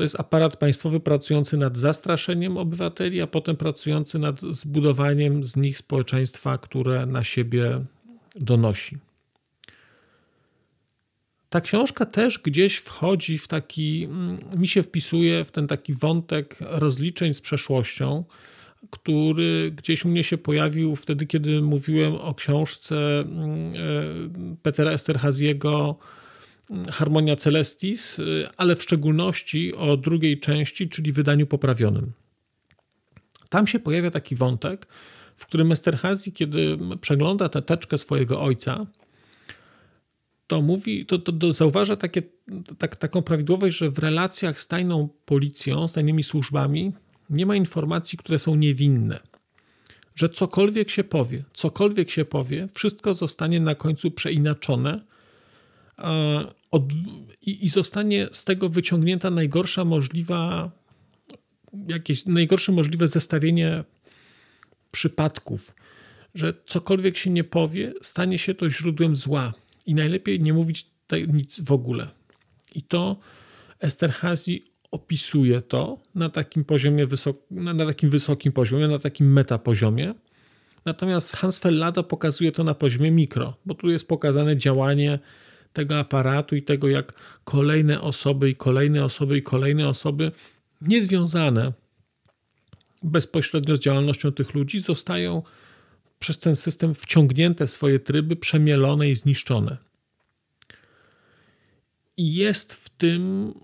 To 0.00 0.04
jest 0.04 0.20
aparat 0.20 0.56
państwowy 0.56 1.00
pracujący 1.00 1.56
nad 1.56 1.76
zastraszeniem 1.76 2.56
obywateli, 2.56 3.20
a 3.20 3.26
potem 3.26 3.56
pracujący 3.56 4.18
nad 4.18 4.40
zbudowaniem 4.40 5.44
z 5.44 5.56
nich 5.56 5.78
społeczeństwa, 5.78 6.58
które 6.58 7.06
na 7.06 7.24
siebie 7.24 7.84
donosi. 8.36 8.98
Ta 11.50 11.60
książka 11.60 12.06
też 12.06 12.38
gdzieś 12.38 12.76
wchodzi 12.76 13.38
w 13.38 13.48
taki, 13.48 14.04
mm, 14.04 14.38
mi 14.56 14.68
się 14.68 14.82
wpisuje 14.82 15.44
w 15.44 15.50
ten 15.50 15.66
taki 15.66 15.94
wątek 15.94 16.56
rozliczeń 16.60 17.34
z 17.34 17.40
przeszłością, 17.40 18.24
który 18.90 19.70
gdzieś 19.70 20.04
u 20.04 20.08
mnie 20.08 20.24
się 20.24 20.38
pojawił 20.38 20.96
wtedy, 20.96 21.26
kiedy 21.26 21.62
mówiłem 21.62 22.14
o 22.14 22.34
książce 22.34 23.20
mm, 23.20 23.72
e, 24.54 24.56
Petera 24.62 24.90
Esterhaziego 24.90 25.98
Harmonia 26.90 27.36
Celestis, 27.36 28.18
y, 28.18 28.48
ale 28.56 28.76
w 28.76 28.82
szczególności 28.82 29.74
o 29.74 29.96
drugiej 29.96 30.40
części, 30.40 30.88
czyli 30.88 31.12
wydaniu 31.12 31.46
poprawionym. 31.46 32.12
Tam 33.48 33.66
się 33.66 33.78
pojawia 33.78 34.10
taki 34.10 34.36
wątek, 34.36 34.86
w 35.36 35.46
którym 35.46 35.72
Esterhazy, 35.72 36.32
kiedy 36.32 36.76
przegląda 37.00 37.48
tę 37.48 37.62
teczkę 37.62 37.98
swojego 37.98 38.42
ojca, 38.42 38.86
to 40.46 40.62
mówi, 40.62 41.06
to, 41.06 41.18
to, 41.18 41.32
to 41.32 41.52
zauważa 41.52 41.96
takie, 41.96 42.22
tak, 42.78 42.96
taką 42.96 43.22
prawidłowość, 43.22 43.76
że 43.76 43.90
w 43.90 43.98
relacjach 43.98 44.60
z 44.60 44.68
tajną 44.68 45.08
policją, 45.24 45.88
z 45.88 45.92
tajnymi 45.92 46.22
służbami 46.22 46.92
nie 47.30 47.46
ma 47.46 47.56
informacji, 47.56 48.18
które 48.18 48.38
są 48.38 48.54
niewinne. 48.54 49.20
Że 50.14 50.28
cokolwiek 50.28 50.90
się 50.90 51.04
powie, 51.04 51.44
cokolwiek 51.52 52.10
się 52.10 52.24
powie, 52.24 52.68
wszystko 52.74 53.14
zostanie 53.14 53.60
na 53.60 53.74
końcu 53.74 54.10
przeinaczone 54.10 55.00
i, 57.42 57.64
i 57.64 57.68
zostanie 57.68 58.28
z 58.32 58.44
tego 58.44 58.68
wyciągnięta 58.68 59.30
najgorsza 59.30 59.84
możliwa, 59.84 60.70
jakieś 61.88 62.26
najgorsze 62.26 62.72
możliwe 62.72 63.08
zestawienie 63.08 63.84
przypadków, 64.90 65.74
że 66.34 66.54
cokolwiek 66.66 67.16
się 67.16 67.30
nie 67.30 67.44
powie, 67.44 67.92
stanie 68.02 68.38
się 68.38 68.54
to 68.54 68.70
źródłem 68.70 69.16
zła 69.16 69.52
i 69.86 69.94
najlepiej 69.94 70.40
nie 70.40 70.52
mówić 70.52 70.86
nic 71.28 71.60
w 71.60 71.72
ogóle. 71.72 72.08
I 72.74 72.82
to 72.82 73.16
Esterhazy 73.80 74.58
opisuje 74.90 75.62
to 75.62 75.98
na 76.14 76.28
takim 76.28 76.64
poziomie, 76.64 77.06
na, 77.50 77.86
takim 77.86 78.10
wysokim 78.10 78.52
poziomie, 78.52 78.88
na 78.88 78.98
takim 78.98 79.32
metapoziomie. 79.32 80.14
Natomiast 80.84 81.36
Hans 81.36 81.58
Fellada 81.58 82.02
pokazuje 82.02 82.52
to 82.52 82.64
na 82.64 82.74
poziomie 82.74 83.10
mikro, 83.10 83.56
bo 83.66 83.74
tu 83.74 83.90
jest 83.90 84.08
pokazane 84.08 84.56
działanie 84.56 85.18
tego 85.72 85.98
aparatu 85.98 86.56
i 86.56 86.62
tego, 86.62 86.88
jak 86.88 87.12
kolejne 87.44 88.00
osoby 88.00 88.50
i 88.50 88.54
kolejne 88.54 89.04
osoby 89.04 89.38
i 89.38 89.42
kolejne 89.42 89.88
osoby 89.88 90.32
niezwiązane 90.80 91.72
bezpośrednio 93.02 93.76
z 93.76 93.80
działalnością 93.80 94.32
tych 94.32 94.54
ludzi 94.54 94.80
zostają 94.80 95.42
przez 96.18 96.38
ten 96.38 96.56
system 96.56 96.94
wciągnięte 96.94 97.66
w 97.66 97.70
swoje 97.70 97.98
tryby, 98.00 98.36
przemielone 98.36 99.10
i 99.10 99.16
zniszczone. 99.16 99.76
I 102.16 102.34
jest 102.34 102.74
w 102.74 102.88
tym, 102.88 103.54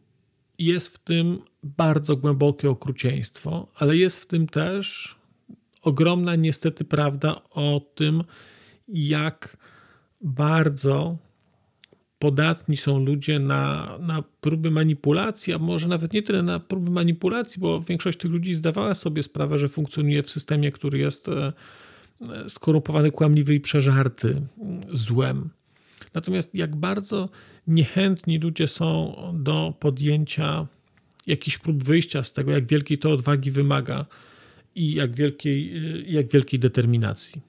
jest 0.58 0.88
w 0.94 0.98
tym 0.98 1.38
bardzo 1.62 2.16
głębokie 2.16 2.70
okrucieństwo, 2.70 3.68
ale 3.74 3.96
jest 3.96 4.22
w 4.22 4.26
tym 4.26 4.46
też 4.46 5.16
ogromna 5.82 6.36
niestety 6.36 6.84
prawda 6.84 7.40
o 7.50 7.80
tym, 7.94 8.24
jak 8.88 9.56
bardzo 10.20 11.18
podatni 12.18 12.76
są 12.76 13.04
ludzie 13.04 13.38
na, 13.38 13.98
na 14.00 14.22
próby 14.40 14.70
manipulacji, 14.70 15.52
a 15.52 15.58
może 15.58 15.88
nawet 15.88 16.12
nie 16.12 16.22
tyle 16.22 16.42
na 16.42 16.60
próby 16.60 16.90
manipulacji, 16.90 17.60
bo 17.60 17.80
większość 17.80 18.18
tych 18.18 18.30
ludzi 18.30 18.54
zdawała 18.54 18.94
sobie 18.94 19.22
sprawę, 19.22 19.58
że 19.58 19.68
funkcjonuje 19.68 20.22
w 20.22 20.30
systemie, 20.30 20.72
który 20.72 20.98
jest 20.98 21.28
e, 21.28 21.52
skorumpowany, 22.48 23.10
kłamliwy 23.10 23.54
i 23.54 23.60
przeżarty 23.60 24.42
złem. 24.94 25.50
Natomiast 26.14 26.54
jak 26.54 26.76
bardzo 26.76 27.28
niechętni 27.66 28.38
ludzie 28.38 28.68
są 28.68 29.16
do 29.34 29.74
podjęcia 29.80 30.66
jakichś 31.26 31.58
prób 31.58 31.84
wyjścia 31.84 32.22
z 32.22 32.32
tego, 32.32 32.52
jak 32.52 32.66
wielkiej 32.66 32.98
to 32.98 33.12
odwagi 33.12 33.50
wymaga 33.50 34.06
i 34.74 34.94
jak 34.94 35.16
wielkiej, 35.16 35.72
jak 36.12 36.32
wielkiej 36.32 36.60
determinacji. 36.60 37.42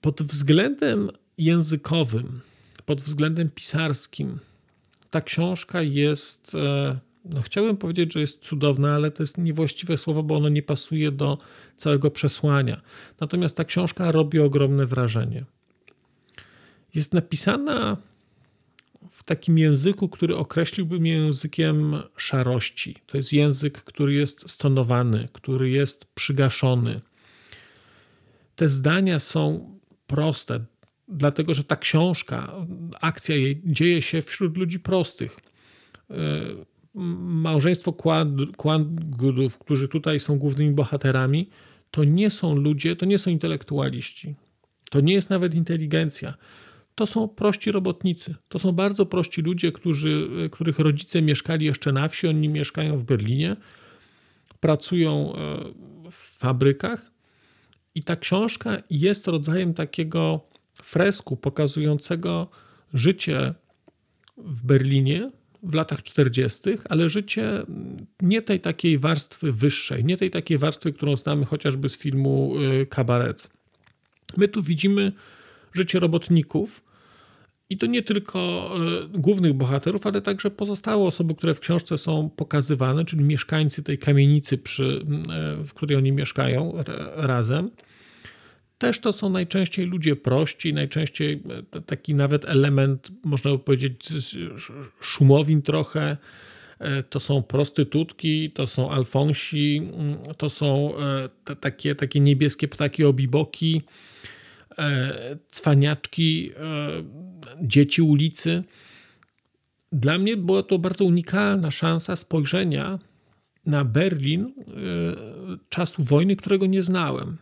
Pod 0.00 0.22
względem 0.22 1.10
językowym, 1.38 2.40
pod 2.86 3.02
względem 3.02 3.50
pisarskim, 3.50 4.38
ta 5.10 5.20
książka 5.20 5.82
jest, 5.82 6.54
e, 6.54 6.98
no 7.24 7.42
chciałbym 7.42 7.76
powiedzieć, 7.76 8.12
że 8.12 8.20
jest 8.20 8.42
cudowna, 8.42 8.94
ale 8.94 9.10
to 9.10 9.22
jest 9.22 9.38
niewłaściwe 9.38 9.98
słowo, 9.98 10.22
bo 10.22 10.36
ono 10.36 10.48
nie 10.48 10.62
pasuje 10.62 11.12
do 11.12 11.38
całego 11.76 12.10
przesłania. 12.10 12.80
Natomiast 13.20 13.56
ta 13.56 13.64
książka 13.64 14.12
robi 14.12 14.38
ogromne 14.38 14.86
wrażenie. 14.86 15.44
Jest 16.94 17.14
napisana 17.14 17.96
w 19.10 19.22
takim 19.22 19.58
języku, 19.58 20.08
który 20.08 20.36
określiłbym 20.36 21.06
językiem 21.06 22.02
szarości. 22.16 22.96
To 23.06 23.16
jest 23.16 23.32
język, 23.32 23.84
który 23.84 24.14
jest 24.14 24.50
stonowany, 24.50 25.28
który 25.32 25.70
jest 25.70 26.04
przygaszony. 26.14 27.00
Te 28.56 28.68
zdania 28.68 29.18
są 29.18 29.70
proste, 30.06 30.64
dlatego 31.08 31.54
że 31.54 31.64
ta 31.64 31.76
książka, 31.76 32.52
akcja 33.00 33.36
jej 33.36 33.62
dzieje 33.64 34.02
się 34.02 34.22
wśród 34.22 34.56
ludzi 34.56 34.80
prostych. 34.80 35.36
E, 36.10 36.14
małżeństwo 37.24 37.92
Kłangudów, 38.56 39.58
którzy 39.58 39.88
tutaj 39.88 40.20
są 40.20 40.38
głównymi 40.38 40.74
bohaterami, 40.74 41.50
to 41.90 42.04
nie 42.04 42.30
są 42.30 42.56
ludzie, 42.56 42.96
to 42.96 43.06
nie 43.06 43.18
są 43.18 43.30
intelektualiści. 43.30 44.34
To 44.90 45.00
nie 45.00 45.14
jest 45.14 45.30
nawet 45.30 45.54
inteligencja. 45.54 46.34
To 46.94 47.06
są 47.06 47.28
prości 47.28 47.72
robotnicy. 47.72 48.34
To 48.48 48.58
są 48.58 48.72
bardzo 48.72 49.06
prości 49.06 49.42
ludzie, 49.42 49.72
którzy, 49.72 50.28
których 50.52 50.78
rodzice 50.78 51.22
mieszkali 51.22 51.66
jeszcze 51.66 51.92
na 51.92 52.08
wsi, 52.08 52.28
oni 52.28 52.48
mieszkają 52.48 52.98
w 52.98 53.04
Berlinie, 53.04 53.56
pracują 54.60 55.32
e, 55.34 55.58
w 56.10 56.38
fabrykach. 56.38 57.10
I 57.94 58.02
ta 58.02 58.16
książka 58.16 58.82
jest 58.90 59.26
rodzajem 59.26 59.74
takiego 59.74 60.48
fresku 60.82 61.36
pokazującego 61.36 62.48
życie 62.94 63.54
w 64.36 64.62
Berlinie 64.62 65.30
w 65.62 65.74
latach 65.74 66.02
40., 66.02 66.60
ale 66.88 67.10
życie 67.10 67.62
nie 68.22 68.42
tej 68.42 68.60
takiej 68.60 68.98
warstwy 68.98 69.52
wyższej, 69.52 70.04
nie 70.04 70.16
tej 70.16 70.30
takiej 70.30 70.58
warstwy, 70.58 70.92
którą 70.92 71.16
znamy 71.16 71.44
chociażby 71.44 71.88
z 71.88 71.98
filmu 71.98 72.54
y, 72.82 72.86
Kabaret. 72.86 73.50
My 74.36 74.48
tu 74.48 74.62
widzimy 74.62 75.12
życie 75.72 76.00
robotników 76.00 76.82
I 77.70 77.78
to 77.78 77.86
nie 77.86 78.02
tylko 78.02 78.70
e, 79.04 79.18
głównych 79.18 79.52
bohaterów, 79.52 80.06
ale 80.06 80.22
także 80.22 80.50
pozostałe 80.50 81.04
osoby, 81.04 81.34
które 81.34 81.54
w 81.54 81.60
książce 81.60 81.98
są 81.98 82.30
pokazywane, 82.30 83.04
czyli 83.04 83.24
mieszkańcy 83.24 83.82
tej 83.82 83.98
kamienicy, 83.98 84.58
przy, 84.58 85.04
e, 85.30 85.64
w 85.64 85.74
której 85.74 85.98
oni 85.98 86.12
mieszkają 86.12 86.74
razem. 87.16 87.70
Też 88.78 89.00
to 89.00 89.12
są 89.12 89.30
najczęściej 89.30 89.86
ludzie 89.86 90.16
prości, 90.16 90.74
najczęściej 90.74 91.42
e, 91.72 91.80
taki 91.80 92.14
nawet 92.14 92.44
element, 92.44 93.08
można 93.24 93.50
by 93.50 93.58
powiedzieć, 93.58 94.08
szumowin 95.00 95.62
trochę. 95.62 96.16
To 97.10 97.20
są 97.20 97.42
prostytutki, 97.42 98.50
to 98.50 98.66
są 98.66 98.90
alfonsi, 98.90 99.82
to 100.36 100.50
są 100.50 100.92
takie, 101.60 101.94
takie 101.94 102.20
niebieskie 102.20 102.68
ptaki 102.68 103.04
obiboki 103.04 103.82
E, 104.78 105.38
cwaniaczki, 105.50 106.50
e, 106.56 107.66
dzieci 107.66 108.02
ulicy. 108.02 108.64
Dla 109.92 110.18
mnie 110.18 110.36
była 110.36 110.62
to 110.62 110.78
bardzo 110.78 111.04
unikalna 111.04 111.70
szansa 111.70 112.16
spojrzenia 112.16 112.98
na 113.66 113.84
Berlin 113.84 114.44
e, 114.44 114.52
czasu 115.68 116.02
wojny, 116.02 116.36
którego 116.36 116.66
nie 116.66 116.82
znałem. 116.82 117.36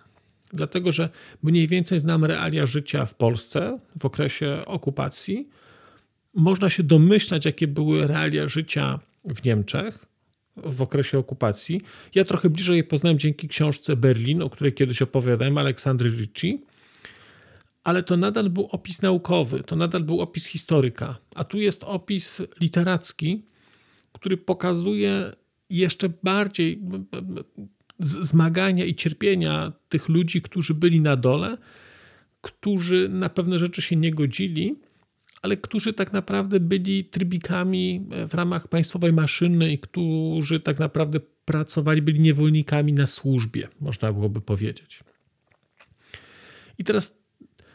Dlatego, 0.53 0.93
że 0.93 1.09
mniej 1.43 1.69
więcej 1.69 2.01
znam 2.01 2.25
realia 2.25 2.67
życia 2.67 3.07
w 3.07 3.15
Polsce 3.15 3.79
w 3.99 4.05
okresie 4.05 4.63
okupacji. 4.67 5.49
Można 6.35 6.71
się 6.71 6.83
domyślać, 6.83 7.45
jakie 7.45 7.69
były 7.69 8.07
realia 8.07 8.49
życia 8.49 9.01
w 9.25 9.45
Niemczech 9.45 10.07
w 10.57 10.83
okresie 10.83 11.19
okupacji. 11.19 11.81
Ja 12.15 12.25
trochę 12.25 12.51
bliżej 12.51 12.77
je 12.77 12.85
poznałem 12.85 13.19
dzięki 13.19 13.49
książce 13.49 13.97
Berlin, 13.97 14.43
o 14.43 14.51
której 14.51 14.73
kiedyś 14.73 15.03
opowiadałem, 15.03 15.59
Aleksandry 15.59 16.11
Ricci 16.11 16.63
ale 17.87 18.03
to 18.03 18.17
nadal 18.17 18.51
był 18.51 18.69
opis 18.73 19.03
naukowy, 19.03 19.63
to 19.63 19.77
nadal 19.77 20.03
był 20.03 20.21
opis 20.21 20.47
historyka, 20.47 21.17
a 21.35 21.45
tu 21.45 21.59
jest 21.59 21.85
opis 21.85 22.43
literacki, 22.61 23.43
który 24.13 24.37
pokazuje 24.37 25.33
jeszcze 25.71 26.09
bardziej 26.09 26.81
zmagania 27.99 28.85
i 28.85 28.95
cierpienia 28.95 29.73
tych 29.89 30.09
ludzi, 30.09 30.43
którzy 30.43 30.75
byli 30.75 31.01
na 31.01 31.17
dole, 31.17 31.59
którzy 32.41 33.09
na 33.09 33.29
pewne 33.29 33.59
rzeczy 33.59 33.83
się 33.83 33.97
nie 33.97 34.11
godzili, 34.11 34.77
ale 35.43 35.57
którzy 35.57 35.93
tak 35.93 36.13
naprawdę 36.13 36.61
byli 36.61 37.05
trybikami 37.05 38.07
w 38.29 38.35
ramach 38.35 38.69
państwowej 38.69 39.13
maszyny 39.13 39.73
i 39.73 39.79
którzy 39.79 40.61
tak 40.61 40.79
naprawdę 40.79 41.21
pracowali, 41.45 42.03
byli 42.03 42.21
niewolnikami 42.21 42.93
na 42.93 43.07
służbie, 43.07 43.69
można 43.81 44.13
byłoby 44.13 44.41
powiedzieć. 44.41 45.01
I 46.79 46.85
teraz 46.85 47.19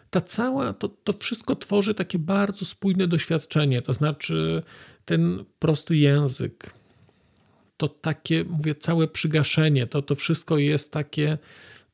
ta 0.10 0.22
cała, 0.22 0.74
to, 0.74 0.88
to 0.88 1.14
wszystko 1.14 1.56
tworzy 1.56 1.94
takie 1.94 2.20
bardzo 2.20 2.66
spójne 2.66 3.08
doświadczenie, 3.08 3.82
to 3.82 3.94
znaczy 3.94 4.64
ten 5.06 5.44
prosty 5.60 5.98
język, 5.98 6.74
to 7.82 7.90
takie, 7.90 8.44
mówię, 8.44 8.76
całe 8.76 9.08
przygaszenie, 9.08 9.88
to, 9.88 10.02
to 10.02 10.16
wszystko 10.16 10.58
jest 10.58 10.92
takie, 10.92 11.38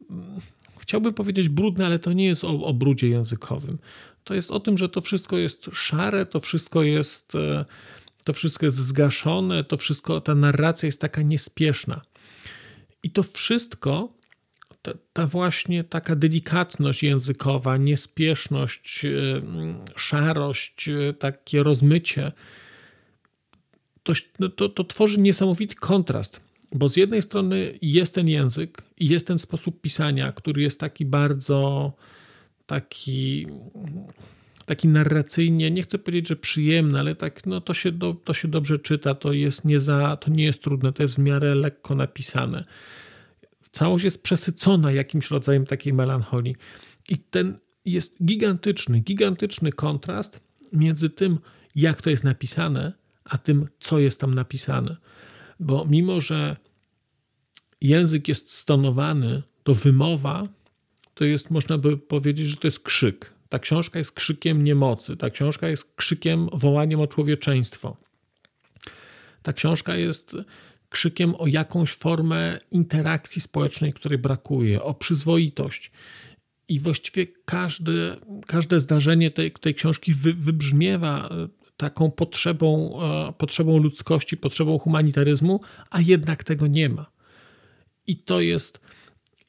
mm, 0.10 0.39
chciałbym 0.79 1.13
powiedzieć 1.13 1.50
brudne, 1.50 1.86
ale 1.86 2.00
to 2.00 2.13
nie 2.13 2.25
jest 2.25 2.44
o, 2.44 2.63
o 2.63 2.74
brudzie 2.74 3.10
językowym. 3.10 3.77
To 4.24 4.34
jest 4.34 4.51
o 4.51 4.60
tym, 4.60 4.77
że 4.77 4.89
to 4.89 5.01
wszystko 5.01 5.38
jest 5.38 5.70
szare, 5.74 6.25
to 6.25 6.39
wszystko 6.39 6.84
jest, 6.84 7.36
e, 7.36 7.65
to 8.24 8.34
wszystko 8.34 8.65
jest 8.65 8.77
zgaszone, 8.77 9.63
to 9.63 9.77
wszystko, 9.77 10.22
ta 10.22 10.36
narracja 10.36 10.88
jest 10.88 11.01
taka 11.01 11.22
niespieszna. 11.22 12.01
I 13.03 13.12
to 13.12 13.24
wszystko 13.24 14.13
ta, 14.82 14.91
ta, 15.13 15.27
właśnie 15.27 15.84
taka 15.84 16.15
delikatność 16.15 17.03
językowa, 17.03 17.77
niespieszność, 17.77 19.06
e, 19.06 19.10
szarość, 19.96 20.89
e, 20.89 21.13
takie 21.13 21.63
rozmycie, 21.63 22.32
to, 24.14 24.50
to, 24.50 24.70
to 24.70 24.84
tworzy 24.84 25.20
niesamowity 25.20 25.76
kontrast, 25.76 26.42
bo 26.72 26.90
z 26.90 26.98
jednej 26.98 27.22
strony 27.22 27.80
jest 27.82 28.14
ten 28.14 28.28
język 28.28 28.82
i 28.98 29.08
jest 29.08 29.28
ten 29.28 29.40
sposób 29.40 29.82
pisania, 29.82 30.32
który 30.32 30.62
jest 30.62 30.80
taki 30.80 31.06
bardzo 31.06 31.94
taki 32.66 33.48
taki 34.66 34.88
narracyjnie, 34.88 35.72
nie 35.72 35.84
chcę 35.84 35.98
powiedzieć, 35.98 36.28
że 36.28 36.36
przyjemny, 36.36 37.00
ale 37.00 37.16
tak, 37.16 37.46
no 37.46 37.62
to 37.62 37.74
się, 37.74 37.92
do, 37.92 38.14
to 38.14 38.34
się 38.34 38.48
dobrze 38.48 38.80
czyta, 38.80 39.16
to, 39.16 39.34
jest 39.34 39.66
nie 39.66 39.80
za, 39.80 40.18
to 40.18 40.32
nie 40.32 40.46
jest 40.46 40.64
trudne, 40.64 40.93
to 40.93 41.04
jest 41.04 41.15
w 41.15 41.20
miarę 41.20 41.56
lekko 41.56 41.96
napisane 41.96 42.63
całość 43.78 44.06
jest 44.06 44.24
przesycona 44.24 44.91
jakimś 44.91 45.32
rodzajem 45.32 45.65
takiej 45.65 45.93
melancholii. 45.93 46.56
I 47.10 47.17
ten 47.17 47.58
jest 47.86 48.24
gigantyczny, 48.24 49.00
gigantyczny 49.00 49.72
kontrast 49.72 50.39
między 50.74 51.10
tym, 51.10 51.39
jak 51.76 52.02
to 52.02 52.10
jest 52.10 52.24
napisane, 52.24 52.93
a 53.30 53.38
tym, 53.38 53.68
co 53.80 54.00
jest 54.00 54.20
tam 54.20 54.34
napisane. 54.34 54.98
Bo 55.60 55.86
mimo, 55.86 56.22
że 56.22 56.58
język 57.82 58.28
jest 58.28 58.54
stonowany, 58.54 59.44
to 59.63 59.74
wymowa 59.74 60.48
to 61.18 61.26
jest, 61.26 61.52
można 61.52 61.78
by 61.78 61.98
powiedzieć, 61.98 62.48
że 62.48 62.56
to 62.56 62.68
jest 62.68 62.80
krzyk. 62.80 63.34
Ta 63.50 63.60
książka 63.60 64.00
jest 64.00 64.12
krzykiem 64.12 64.63
niemocy, 64.63 65.18
ta 65.18 65.30
książka 65.30 65.68
jest 65.68 65.86
krzykiem, 65.96 66.48
wołaniem 66.54 67.00
o 67.00 67.08
człowieczeństwo. 67.08 67.98
Ta 69.44 69.54
książka 69.54 69.96
jest 69.96 70.36
krzykiem 70.90 71.36
o 71.36 71.48
jakąś 71.48 71.92
formę 71.92 72.60
interakcji 72.72 73.42
społecznej, 73.42 73.94
której 73.94 74.18
brakuje, 74.18 74.84
o 74.84 74.94
przyzwoitość. 74.94 75.92
I 76.70 76.80
właściwie 76.80 77.28
każde, 77.46 78.18
każde 78.48 78.80
zdarzenie 78.80 79.32
tej, 79.32 79.52
tej 79.52 79.76
książki 79.76 80.13
wy, 80.13 80.34
wybrzmiewa 80.34 81.30
taką 81.78 82.12
potrzebą, 82.12 83.00
e, 83.30 83.34
potrzebą 83.34 83.78
ludzkości, 83.78 84.38
potrzebą 84.38 84.80
humanitaryzmu, 84.80 85.60
a 85.90 86.02
jednak 86.02 86.44
tego 86.44 86.68
nie 86.68 86.90
ma. 86.90 87.12
I 88.08 88.18
to 88.18 88.42
jest, 88.42 88.80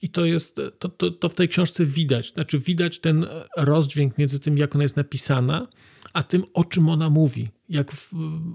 i 0.02 0.10
to, 0.10 0.24
jest 0.24 0.56
to, 0.78 0.88
to, 0.88 1.10
to 1.10 1.28
w 1.28 1.34
tej 1.34 1.48
książce 1.48 1.86
widać. 1.86 2.32
Znaczy, 2.32 2.58
widać 2.58 2.98
ten 2.98 3.26
rozdźwięk 3.56 4.18
między 4.18 4.40
tym, 4.40 4.58
jak 4.58 4.74
ona 4.74 4.84
jest 4.84 4.96
napisana, 4.96 5.68
a 6.12 6.22
tym, 6.22 6.44
o 6.54 6.64
czym 6.64 6.88
ona 6.88 7.10
mówi. 7.10 7.48
Jak, 7.68 7.92
w, 7.92 8.12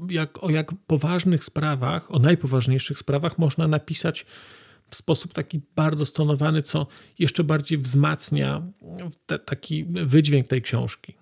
jak, 0.10 0.44
o 0.44 0.50
jak 0.50 0.72
poważnych 0.88 1.46
sprawach, 1.46 2.16
o 2.16 2.20
najpoważniejszych 2.20 3.00
sprawach 3.00 3.38
można 3.38 3.68
napisać 3.68 4.26
w 4.88 4.96
sposób 4.96 5.34
taki 5.34 5.62
bardzo 5.76 6.06
stonowany, 6.06 6.62
co 6.62 6.88
jeszcze 7.20 7.44
bardziej 7.44 7.78
wzmacnia 7.78 8.68
te, 9.26 9.40
taki 9.40 9.86
wydźwięk 9.86 10.48
tej 10.48 10.62
książki. 10.62 11.14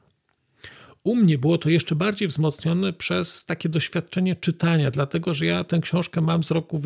U 1.04 1.16
mnie 1.16 1.38
było 1.38 1.58
to 1.58 1.70
jeszcze 1.70 1.96
bardziej 1.96 2.28
wzmocnione 2.28 2.94
przez 2.94 3.46
takie 3.46 3.70
doświadczenie 3.70 4.36
czytania, 4.36 4.92
dlatego 4.92 5.34
że 5.34 5.46
ja 5.46 5.64
tę 5.64 5.80
książkę 5.80 6.22
mam 6.22 6.44
z 6.44 6.52
roku 6.52 6.82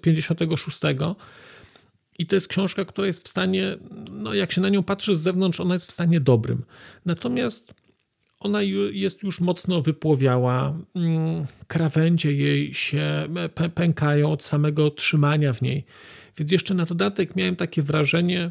56. 0.00 0.80
I 2.18 2.26
to 2.26 2.34
jest 2.34 2.48
książka, 2.48 2.84
która 2.84 3.06
jest 3.06 3.24
w 3.24 3.28
stanie, 3.28 3.76
no 4.10 4.34
jak 4.34 4.52
się 4.52 4.60
na 4.60 4.68
nią 4.68 4.82
patrzy 4.82 5.16
z 5.16 5.20
zewnątrz, 5.20 5.60
ona 5.60 5.74
jest 5.74 5.86
w 5.86 5.92
stanie 5.92 6.20
dobrym. 6.20 6.64
Natomiast 7.04 7.74
ona 8.40 8.62
jest 8.92 9.22
już 9.22 9.40
mocno 9.40 9.82
wypłowiała, 9.82 10.78
mm, 10.94 11.46
krawędzie 11.66 12.32
jej 12.32 12.74
się 12.74 13.28
pękają 13.74 14.32
od 14.32 14.42
samego 14.44 14.90
trzymania 14.90 15.52
w 15.52 15.62
niej. 15.62 15.84
Więc 16.36 16.52
jeszcze 16.52 16.74
na 16.74 16.84
dodatek 16.84 17.36
miałem 17.36 17.56
takie 17.56 17.82
wrażenie 17.82 18.50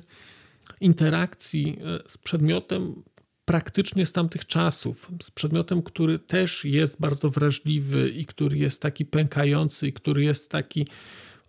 interakcji 0.81 1.79
e, 1.81 2.09
z 2.09 2.17
przedmiotem 2.17 3.03
praktycznie 3.47 4.05
z 4.05 4.11
tamtych 4.11 4.45
czasów, 4.45 5.11
z 5.23 5.31
przedmiotem, 5.31 5.83
który 5.83 6.19
też 6.19 6.65
jest 6.65 6.99
bardzo 6.99 7.29
wrażliwy 7.29 8.09
i 8.09 8.25
który 8.25 8.57
jest 8.57 8.81
taki 8.81 9.05
pękający, 9.05 9.87
i 9.87 9.93
który 9.93 10.23
jest 10.23 10.51
taki, 10.51 10.87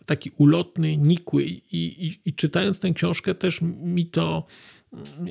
taki 0.06 0.30
ulotny, 0.37 0.96
nikły. 0.96 1.44
I, 1.44 1.61
i, 1.72 2.20
i 2.24 2.34
czytając 2.34 2.80
tę 2.80 2.92
książkę, 2.92 3.34
też 3.34 3.61
mi 3.62 4.06
to 4.06 4.46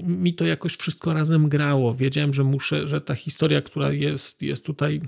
mi 0.04 0.34
to 0.34 0.46
jakoś 0.46 0.78
wszystko 0.78 1.14
razem 1.14 1.50
grało. 1.50 1.94
Wiedziałem, 1.94 2.34
że 2.34 2.44
muszę, 2.44 2.88
że 2.88 3.02
ta 3.02 3.16
historia, 3.16 3.62
która 3.62 3.92
jest, 3.92 4.42
jest 4.42 4.66
tutaj 4.66 5.02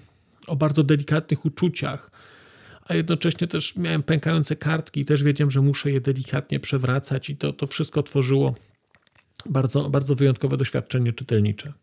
o 0.47 0.55
bardzo 0.55 0.83
delikatnych 0.83 1.45
uczuciach, 1.45 2.11
a 2.81 2.95
jednocześnie 2.95 3.47
też 3.47 3.75
miałem 3.75 4.03
pękające 4.03 4.55
kartki 4.55 5.01
i 5.01 5.05
też 5.05 5.23
wiedziałem, 5.23 5.51
że 5.51 5.61
muszę 5.61 5.91
je 5.91 6.01
delikatnie 6.01 6.59
przewracać 6.59 7.29
i 7.29 7.37
to, 7.37 7.53
to 7.53 7.67
wszystko 7.67 8.03
tworzyło 8.03 8.55
bardzo, 9.45 9.89
bardzo 9.89 10.15
wyjątkowe 10.15 10.57
doświadczenie 10.57 11.13
czytelnicze. 11.13 11.73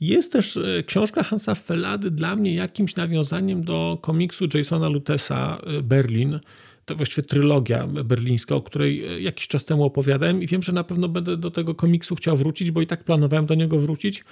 Jest 0.00 0.32
też 0.32 0.56
e, 0.56 0.82
książka 0.82 1.22
Hansa 1.22 1.54
Fellady 1.54 2.10
dla 2.10 2.36
mnie 2.36 2.54
jakimś 2.54 2.96
nawiązaniem 2.96 3.64
do 3.64 3.98
komiksu 4.02 4.44
Jasona 4.54 4.88
Lutesa 4.88 5.60
e, 5.66 5.82
Berlin, 5.82 6.40
to 6.84 6.94
właściwie 6.96 7.22
trylogia 7.28 7.86
berlińska, 7.86 8.54
o 8.54 8.62
której 8.62 9.04
e, 9.04 9.20
jakiś 9.20 9.48
czas 9.48 9.64
temu 9.64 9.84
opowiadałem 9.84 10.42
i 10.42 10.46
wiem, 10.46 10.62
że 10.62 10.72
na 10.72 10.84
pewno 10.84 11.08
będę 11.08 11.36
do 11.36 11.50
tego 11.50 11.74
komiksu 11.74 12.16
chciał 12.16 12.36
wrócić, 12.36 12.70
bo 12.70 12.80
i 12.80 12.86
tak 12.86 13.04
planowałem 13.04 13.46
do 13.46 13.54
niego 13.54 13.78
wrócić, 13.78 14.24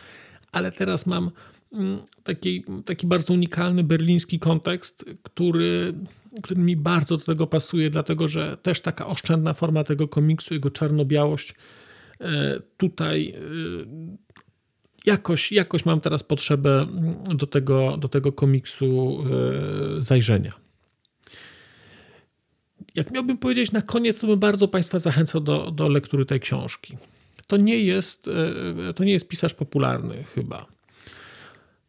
ale 0.53 0.73
teraz 0.73 1.07
mam 1.07 1.31
mm, 1.73 1.99
taki, 2.25 2.65
taki 2.85 3.07
bardzo 3.07 3.33
unikalny 3.35 3.85
berliński 3.85 4.39
kontekst, 4.39 5.05
który, 5.23 5.95
który 6.43 6.61
mi 6.61 6.77
bardzo 6.77 7.17
do 7.17 7.25
tego 7.25 7.47
pasuje, 7.47 7.91
dlatego 7.91 8.29
że 8.29 8.57
też 8.63 8.81
taka 8.81 9.07
oszczędna 9.07 9.55
forma 9.55 9.85
tego 9.85 10.09
komiksu, 10.09 10.55
jego 10.55 10.71
czarno-białość 10.71 11.55
tutaj 12.77 13.29
e, 13.29 13.41
jakoś, 15.07 15.53
jakoś 15.53 15.87
mam 15.87 16.01
teraz 16.01 16.23
potrzebę 16.23 16.87
do 17.35 17.47
tego, 17.47 17.97
do 17.97 18.09
tego 18.09 18.33
komiksu 18.33 19.25
zajrzenia. 20.01 20.53
Jak 22.95 23.11
miałbym 23.11 23.39
powiedzieć 23.39 23.73
na 23.73 23.83
koniec, 23.83 24.21
to 24.21 24.27
bym 24.27 24.39
bardzo 24.39 24.69
Państwa 24.69 24.99
zachęcał 24.99 25.41
do, 25.41 25.71
do 25.71 25.89
lektury 25.89 26.27
tej 26.27 26.41
książki. 26.41 26.97
To 27.47 27.57
nie, 27.57 27.79
jest, 27.83 28.31
to 28.97 29.05
nie 29.05 29.13
jest 29.13 29.29
pisarz 29.29 29.55
popularny 29.55 30.25
chyba. 30.35 30.67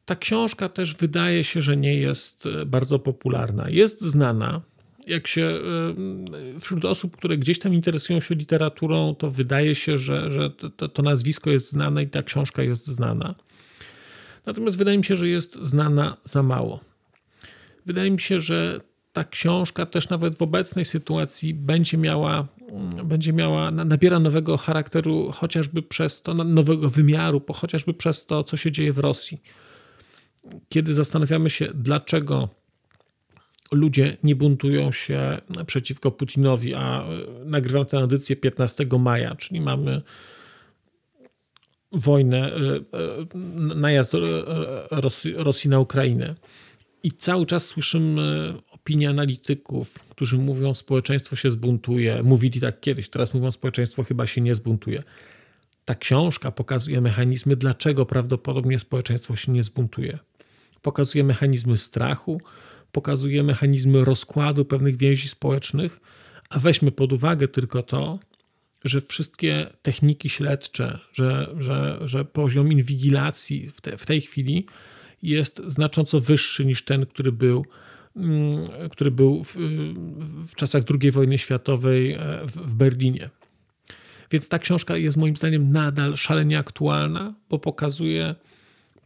Ta 0.05 0.15
książka 0.15 0.69
też 0.69 0.95
wydaje 0.95 1.43
się, 1.43 1.61
że 1.61 1.77
nie 1.77 1.95
jest 1.95 2.43
bardzo 2.65 2.99
popularna. 2.99 3.69
Jest 3.69 4.01
znana, 4.01 4.61
jak 5.09 5.27
się 5.27 5.59
wśród 6.59 6.85
osób, 6.85 7.17
które 7.17 7.37
gdzieś 7.37 7.59
tam 7.59 7.73
interesują 7.73 8.19
się 8.19 8.35
literaturą, 8.35 9.15
to 9.15 9.31
wydaje 9.31 9.75
się, 9.75 9.97
że, 9.97 10.31
że 10.31 10.49
to, 10.49 10.89
to 10.89 11.01
nazwisko 11.01 11.49
jest 11.49 11.71
znane 11.71 12.03
i 12.03 12.07
ta 12.07 12.23
książka 12.23 12.63
jest 12.63 12.87
znana. 12.87 13.35
Natomiast 14.45 14.77
wydaje 14.77 14.97
mi 14.97 15.03
się, 15.03 15.15
że 15.15 15.27
jest 15.27 15.57
znana 15.61 16.17
za 16.23 16.43
mało. 16.43 16.79
Wydaje 17.85 18.11
mi 18.11 18.19
się, 18.19 18.39
że 18.39 18.79
ta 19.13 19.23
książka 19.23 19.85
też 19.85 20.09
nawet 20.09 20.35
w 20.35 20.41
obecnej 20.41 20.85
sytuacji 20.85 21.53
będzie 21.53 21.97
miała, 21.97 22.47
będzie 23.03 23.33
miała 23.33 23.71
nabiera 23.71 24.19
nowego 24.19 24.57
charakteru, 24.57 25.31
chociażby 25.31 25.81
przez 25.81 26.21
to, 26.21 26.33
nowego 26.33 26.89
wymiaru, 26.89 27.41
chociażby 27.53 27.93
przez 27.93 28.25
to, 28.25 28.43
co 28.43 28.57
się 28.57 28.71
dzieje 28.71 28.93
w 28.93 28.99
Rosji. 28.99 29.41
Kiedy 30.69 30.93
zastanawiamy 30.93 31.49
się, 31.49 31.67
dlaczego 31.73 32.49
ludzie 33.71 34.17
nie 34.23 34.35
buntują 34.35 34.91
się 34.91 35.37
przeciwko 35.65 36.11
Putinowi, 36.11 36.73
a 36.73 37.05
nagrywam 37.45 37.85
tę 37.85 37.97
edycję 37.97 38.35
15 38.35 38.85
maja, 38.99 39.35
czyli 39.35 39.61
mamy 39.61 40.01
wojnę, 41.91 42.53
e, 42.53 42.57
e, 42.57 43.37
najazd 43.75 44.13
Rosji 45.35 45.69
na 45.69 45.79
Ukrainę. 45.79 46.35
I 47.03 47.11
cały 47.11 47.45
czas 47.45 47.65
słyszymy 47.65 48.53
opinie 48.71 49.09
analityków, 49.09 49.99
którzy 50.09 50.37
mówią, 50.37 50.73
społeczeństwo 50.73 51.35
się 51.35 51.51
zbuntuje. 51.51 52.23
Mówili 52.23 52.61
tak 52.61 52.79
kiedyś, 52.79 53.09
teraz 53.09 53.33
mówią, 53.33 53.51
społeczeństwo 53.51 54.03
chyba 54.03 54.27
się 54.27 54.41
nie 54.41 54.55
zbuntuje. 54.55 55.03
Ta 55.85 55.95
książka 55.95 56.51
pokazuje 56.51 57.01
mechanizmy, 57.01 57.55
dlaczego 57.55 58.05
prawdopodobnie 58.05 58.79
społeczeństwo 58.79 59.35
się 59.35 59.51
nie 59.51 59.63
zbuntuje. 59.63 60.19
Pokazuje 60.81 61.23
mechanizmy 61.23 61.77
strachu, 61.77 62.41
pokazuje 62.91 63.43
mechanizmy 63.43 64.05
rozkładu 64.05 64.65
pewnych 64.65 64.97
więzi 64.97 65.27
społecznych, 65.27 65.99
a 66.49 66.59
weźmy 66.59 66.91
pod 66.91 67.13
uwagę 67.13 67.47
tylko 67.47 67.83
to, 67.83 68.19
że 68.85 69.01
wszystkie 69.01 69.67
techniki 69.81 70.29
śledcze, 70.29 70.99
że, 71.13 71.55
że, 71.57 71.99
że 72.01 72.25
poziom 72.25 72.71
inwigilacji 72.71 73.69
w, 73.69 73.81
te, 73.81 73.97
w 73.97 74.05
tej 74.05 74.21
chwili 74.21 74.65
jest 75.23 75.61
znacząco 75.67 76.19
wyższy 76.19 76.65
niż 76.65 76.85
ten, 76.85 77.05
który 77.05 77.31
był, 77.31 77.65
mm, 78.15 78.67
który 78.91 79.11
był 79.11 79.43
w, 79.43 79.55
w 80.47 80.55
czasach 80.55 80.83
II 81.01 81.11
wojny 81.11 81.37
światowej 81.37 82.13
e, 82.13 82.17
w, 82.43 82.51
w 82.51 82.75
Berlinie. 82.75 83.29
Więc 84.31 84.49
ta 84.49 84.59
książka 84.59 84.97
jest 84.97 85.17
moim 85.17 85.35
zdaniem 85.35 85.71
nadal 85.71 86.17
szalenie 86.17 86.59
aktualna, 86.59 87.33
bo 87.49 87.59
pokazuje 87.59 88.35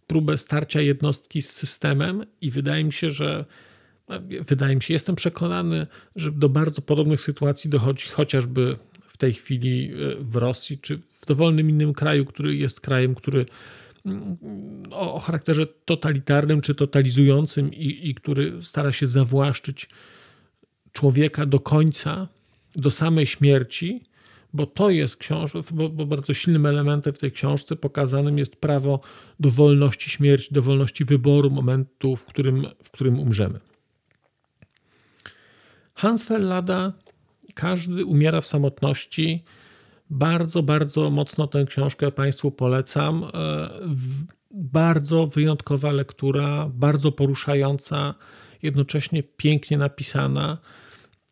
próbę 0.07 0.37
starcia 0.37 0.81
jednostki 0.81 1.41
z 1.41 1.51
systemem 1.51 2.25
i 2.41 2.51
wydaje 2.51 2.83
mi 2.83 2.93
się, 2.93 3.09
że 3.09 3.45
wydaje 4.41 4.75
mi 4.75 4.81
się, 4.81 4.93
jestem 4.93 5.15
przekonany, 5.15 5.87
że 6.15 6.31
do 6.31 6.49
bardzo 6.49 6.81
podobnych 6.81 7.21
sytuacji 7.21 7.69
dochodzi 7.69 8.07
chociażby 8.07 8.77
w 9.07 9.17
tej 9.17 9.33
chwili 9.33 9.91
e, 9.91 10.15
w 10.23 10.35
Rosji, 10.35 10.77
czy 10.77 10.97
w 10.97 11.25
dowolnym 11.25 11.69
innym 11.69 11.93
kraju, 11.93 12.25
który 12.25 12.55
jest 12.55 12.81
krajem, 12.81 13.15
który 13.15 13.45
mm, 14.05 14.37
o, 14.91 15.19
charakterze 15.19 15.67
totalitarnym 15.67 16.61
czy 16.61 16.75
totalizującym 16.75 17.73
i, 17.73 18.09
i 18.09 18.15
który 18.15 18.63
stara 18.63 18.91
się 18.91 19.07
zawłaszczyć 19.07 19.89
człowieka 20.91 21.45
do 21.45 21.59
końca, 21.59 22.27
do 22.75 22.91
samej 22.91 23.25
śmierci, 23.25 24.03
bo 24.53 24.65
to 24.65 24.89
jest 24.89 25.17
książka, 25.17 25.59
bo, 25.71 25.89
bo, 25.89 26.05
bardzo 26.05 26.33
silnym 26.33 26.65
elementem 26.65 27.13
w 27.13 27.19
tej 27.19 27.31
książce 27.31 27.75
pokazanym 27.75 28.37
jest 28.37 28.55
prawo 28.55 28.99
do 29.39 29.51
wolności 29.51 30.09
śmierci, 30.09 30.53
do 30.53 30.61
wolności 30.61 31.05
wyboru 31.05 31.49
momentu, 31.49 32.15
w 32.15 32.25
którym, 32.25 32.65
w 32.83 32.91
którym 32.91 33.19
umrzemy. 33.19 33.59
Hans 35.93 36.23
Fellada, 36.23 36.93
każdy 37.53 38.05
umiera 38.05 38.41
w 38.41 38.45
samotności. 38.45 39.43
Bardzo, 40.09 40.63
bardzo 40.63 41.09
mocno 41.09 41.47
tę 41.47 41.65
książkę 41.65 42.11
Państwu 42.11 42.51
polecam. 42.51 43.23
E, 43.23 43.69
bardzo 44.53 45.27
wyjątkowa 45.27 45.91
lektura, 45.91 46.69
bardzo 46.73 47.11
poruszająca, 47.11 48.15
jednocześnie 48.61 49.23
pięknie 49.23 49.77
napisana 49.77 50.57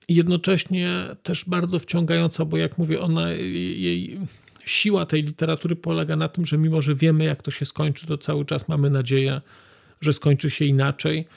jednocześnie 0.10 1.06
też 1.24 1.46
bardzo 1.46 1.80
wciągająca, 1.80 2.46
bo 2.46 2.58
jak 2.58 2.78
mówię, 2.78 3.02
ona, 3.02 3.32
jej 3.32 4.20
siła 4.66 5.06
tej 5.06 5.24
literatury 5.24 5.76
polega 5.76 6.16
na 6.16 6.30
tym, 6.30 6.46
że 6.46 6.58
mimo, 6.58 6.82
że 6.82 6.96
wiemy, 6.96 7.24
jak 7.24 7.44
to 7.44 7.52
się 7.52 7.66
skończy, 7.66 8.08
to 8.08 8.18
cały 8.18 8.46
czas 8.46 8.68
mamy 8.68 8.90
nadzieję, 8.90 9.42
że 10.02 10.14
skończy 10.14 10.50
się 10.50 10.66
inaczej. 10.66 11.28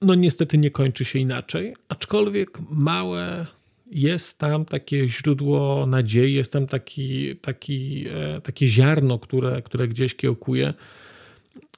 Mm, 0.00 0.08
no 0.08 0.14
niestety 0.14 0.58
nie 0.58 0.70
kończy 0.70 1.04
się 1.04 1.18
inaczej, 1.18 1.74
aczkolwiek 1.88 2.58
małe 2.70 3.46
jest 3.90 4.38
tam 4.38 4.64
takie 4.64 5.08
źródło 5.08 5.86
nadziei, 5.86 6.34
jest 6.34 6.52
tam 6.52 6.66
taki, 6.66 7.36
taki, 7.36 8.06
e, 8.08 8.40
takie 8.40 8.68
ziarno, 8.68 9.18
które, 9.18 9.62
które 9.62 9.88
gdzieś 9.88 10.14
kiełkuje. 10.14 10.74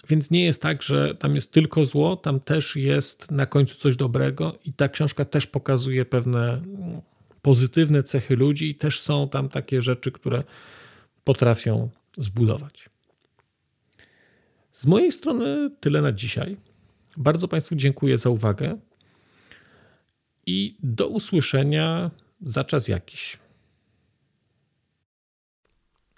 Więc 0.08 0.30
nie 0.30 0.44
jest 0.44 0.62
tak, 0.62 0.82
że 0.82 1.14
tam 1.14 1.34
jest 1.34 1.52
tylko 1.52 1.84
zło, 1.84 2.16
tam 2.16 2.40
też 2.40 2.76
jest 2.76 3.30
na 3.30 3.46
końcu 3.46 3.76
coś 3.76 3.96
dobrego 3.96 4.58
i 4.64 4.72
ta 4.72 4.88
książka 4.88 5.24
też 5.24 5.46
pokazuje 5.46 6.04
pewne 6.04 6.62
pozytywne 7.42 8.02
cechy 8.02 8.36
ludzi 8.36 8.70
i 8.70 8.74
też 8.74 9.00
są 9.00 9.28
tam 9.28 9.48
takie 9.48 9.82
rzeczy, 9.82 10.12
które 10.12 10.42
potrafią 11.24 11.90
zbudować. 12.18 12.90
Z 14.72 14.86
mojej 14.86 15.12
strony 15.12 15.70
tyle 15.80 16.02
na 16.02 16.12
dzisiaj. 16.12 16.56
Bardzo 17.16 17.48
Państwu 17.48 17.76
dziękuję 17.76 18.18
za 18.18 18.30
uwagę 18.30 18.78
i 20.46 20.76
do 20.82 21.08
usłyszenia 21.08 22.10
za 22.42 22.64
czas 22.64 22.88
jakiś. 22.88 23.38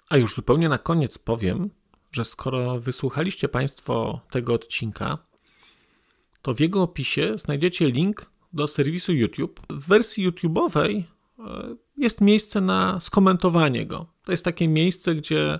A 0.09 0.17
już 0.17 0.35
zupełnie 0.35 0.69
na 0.69 0.77
koniec 0.77 1.17
powiem, 1.17 1.69
że 2.11 2.25
skoro 2.25 2.79
wysłuchaliście 2.79 3.49
Państwo 3.49 4.21
tego 4.31 4.53
odcinka, 4.53 5.17
to 6.41 6.53
w 6.53 6.59
jego 6.59 6.81
opisie 6.81 7.33
znajdziecie 7.37 7.91
link 7.91 8.31
do 8.53 8.67
serwisu 8.67 9.13
YouTube. 9.13 9.61
W 9.69 9.87
wersji 9.87 10.29
YouTube'owej 10.29 11.03
e, 11.39 11.75
jest 11.97 12.21
miejsce 12.21 12.61
na 12.61 12.99
skomentowanie 12.99 13.85
go. 13.85 14.05
To 14.23 14.31
jest 14.31 14.45
takie 14.45 14.67
miejsce, 14.67 15.15
gdzie 15.15 15.59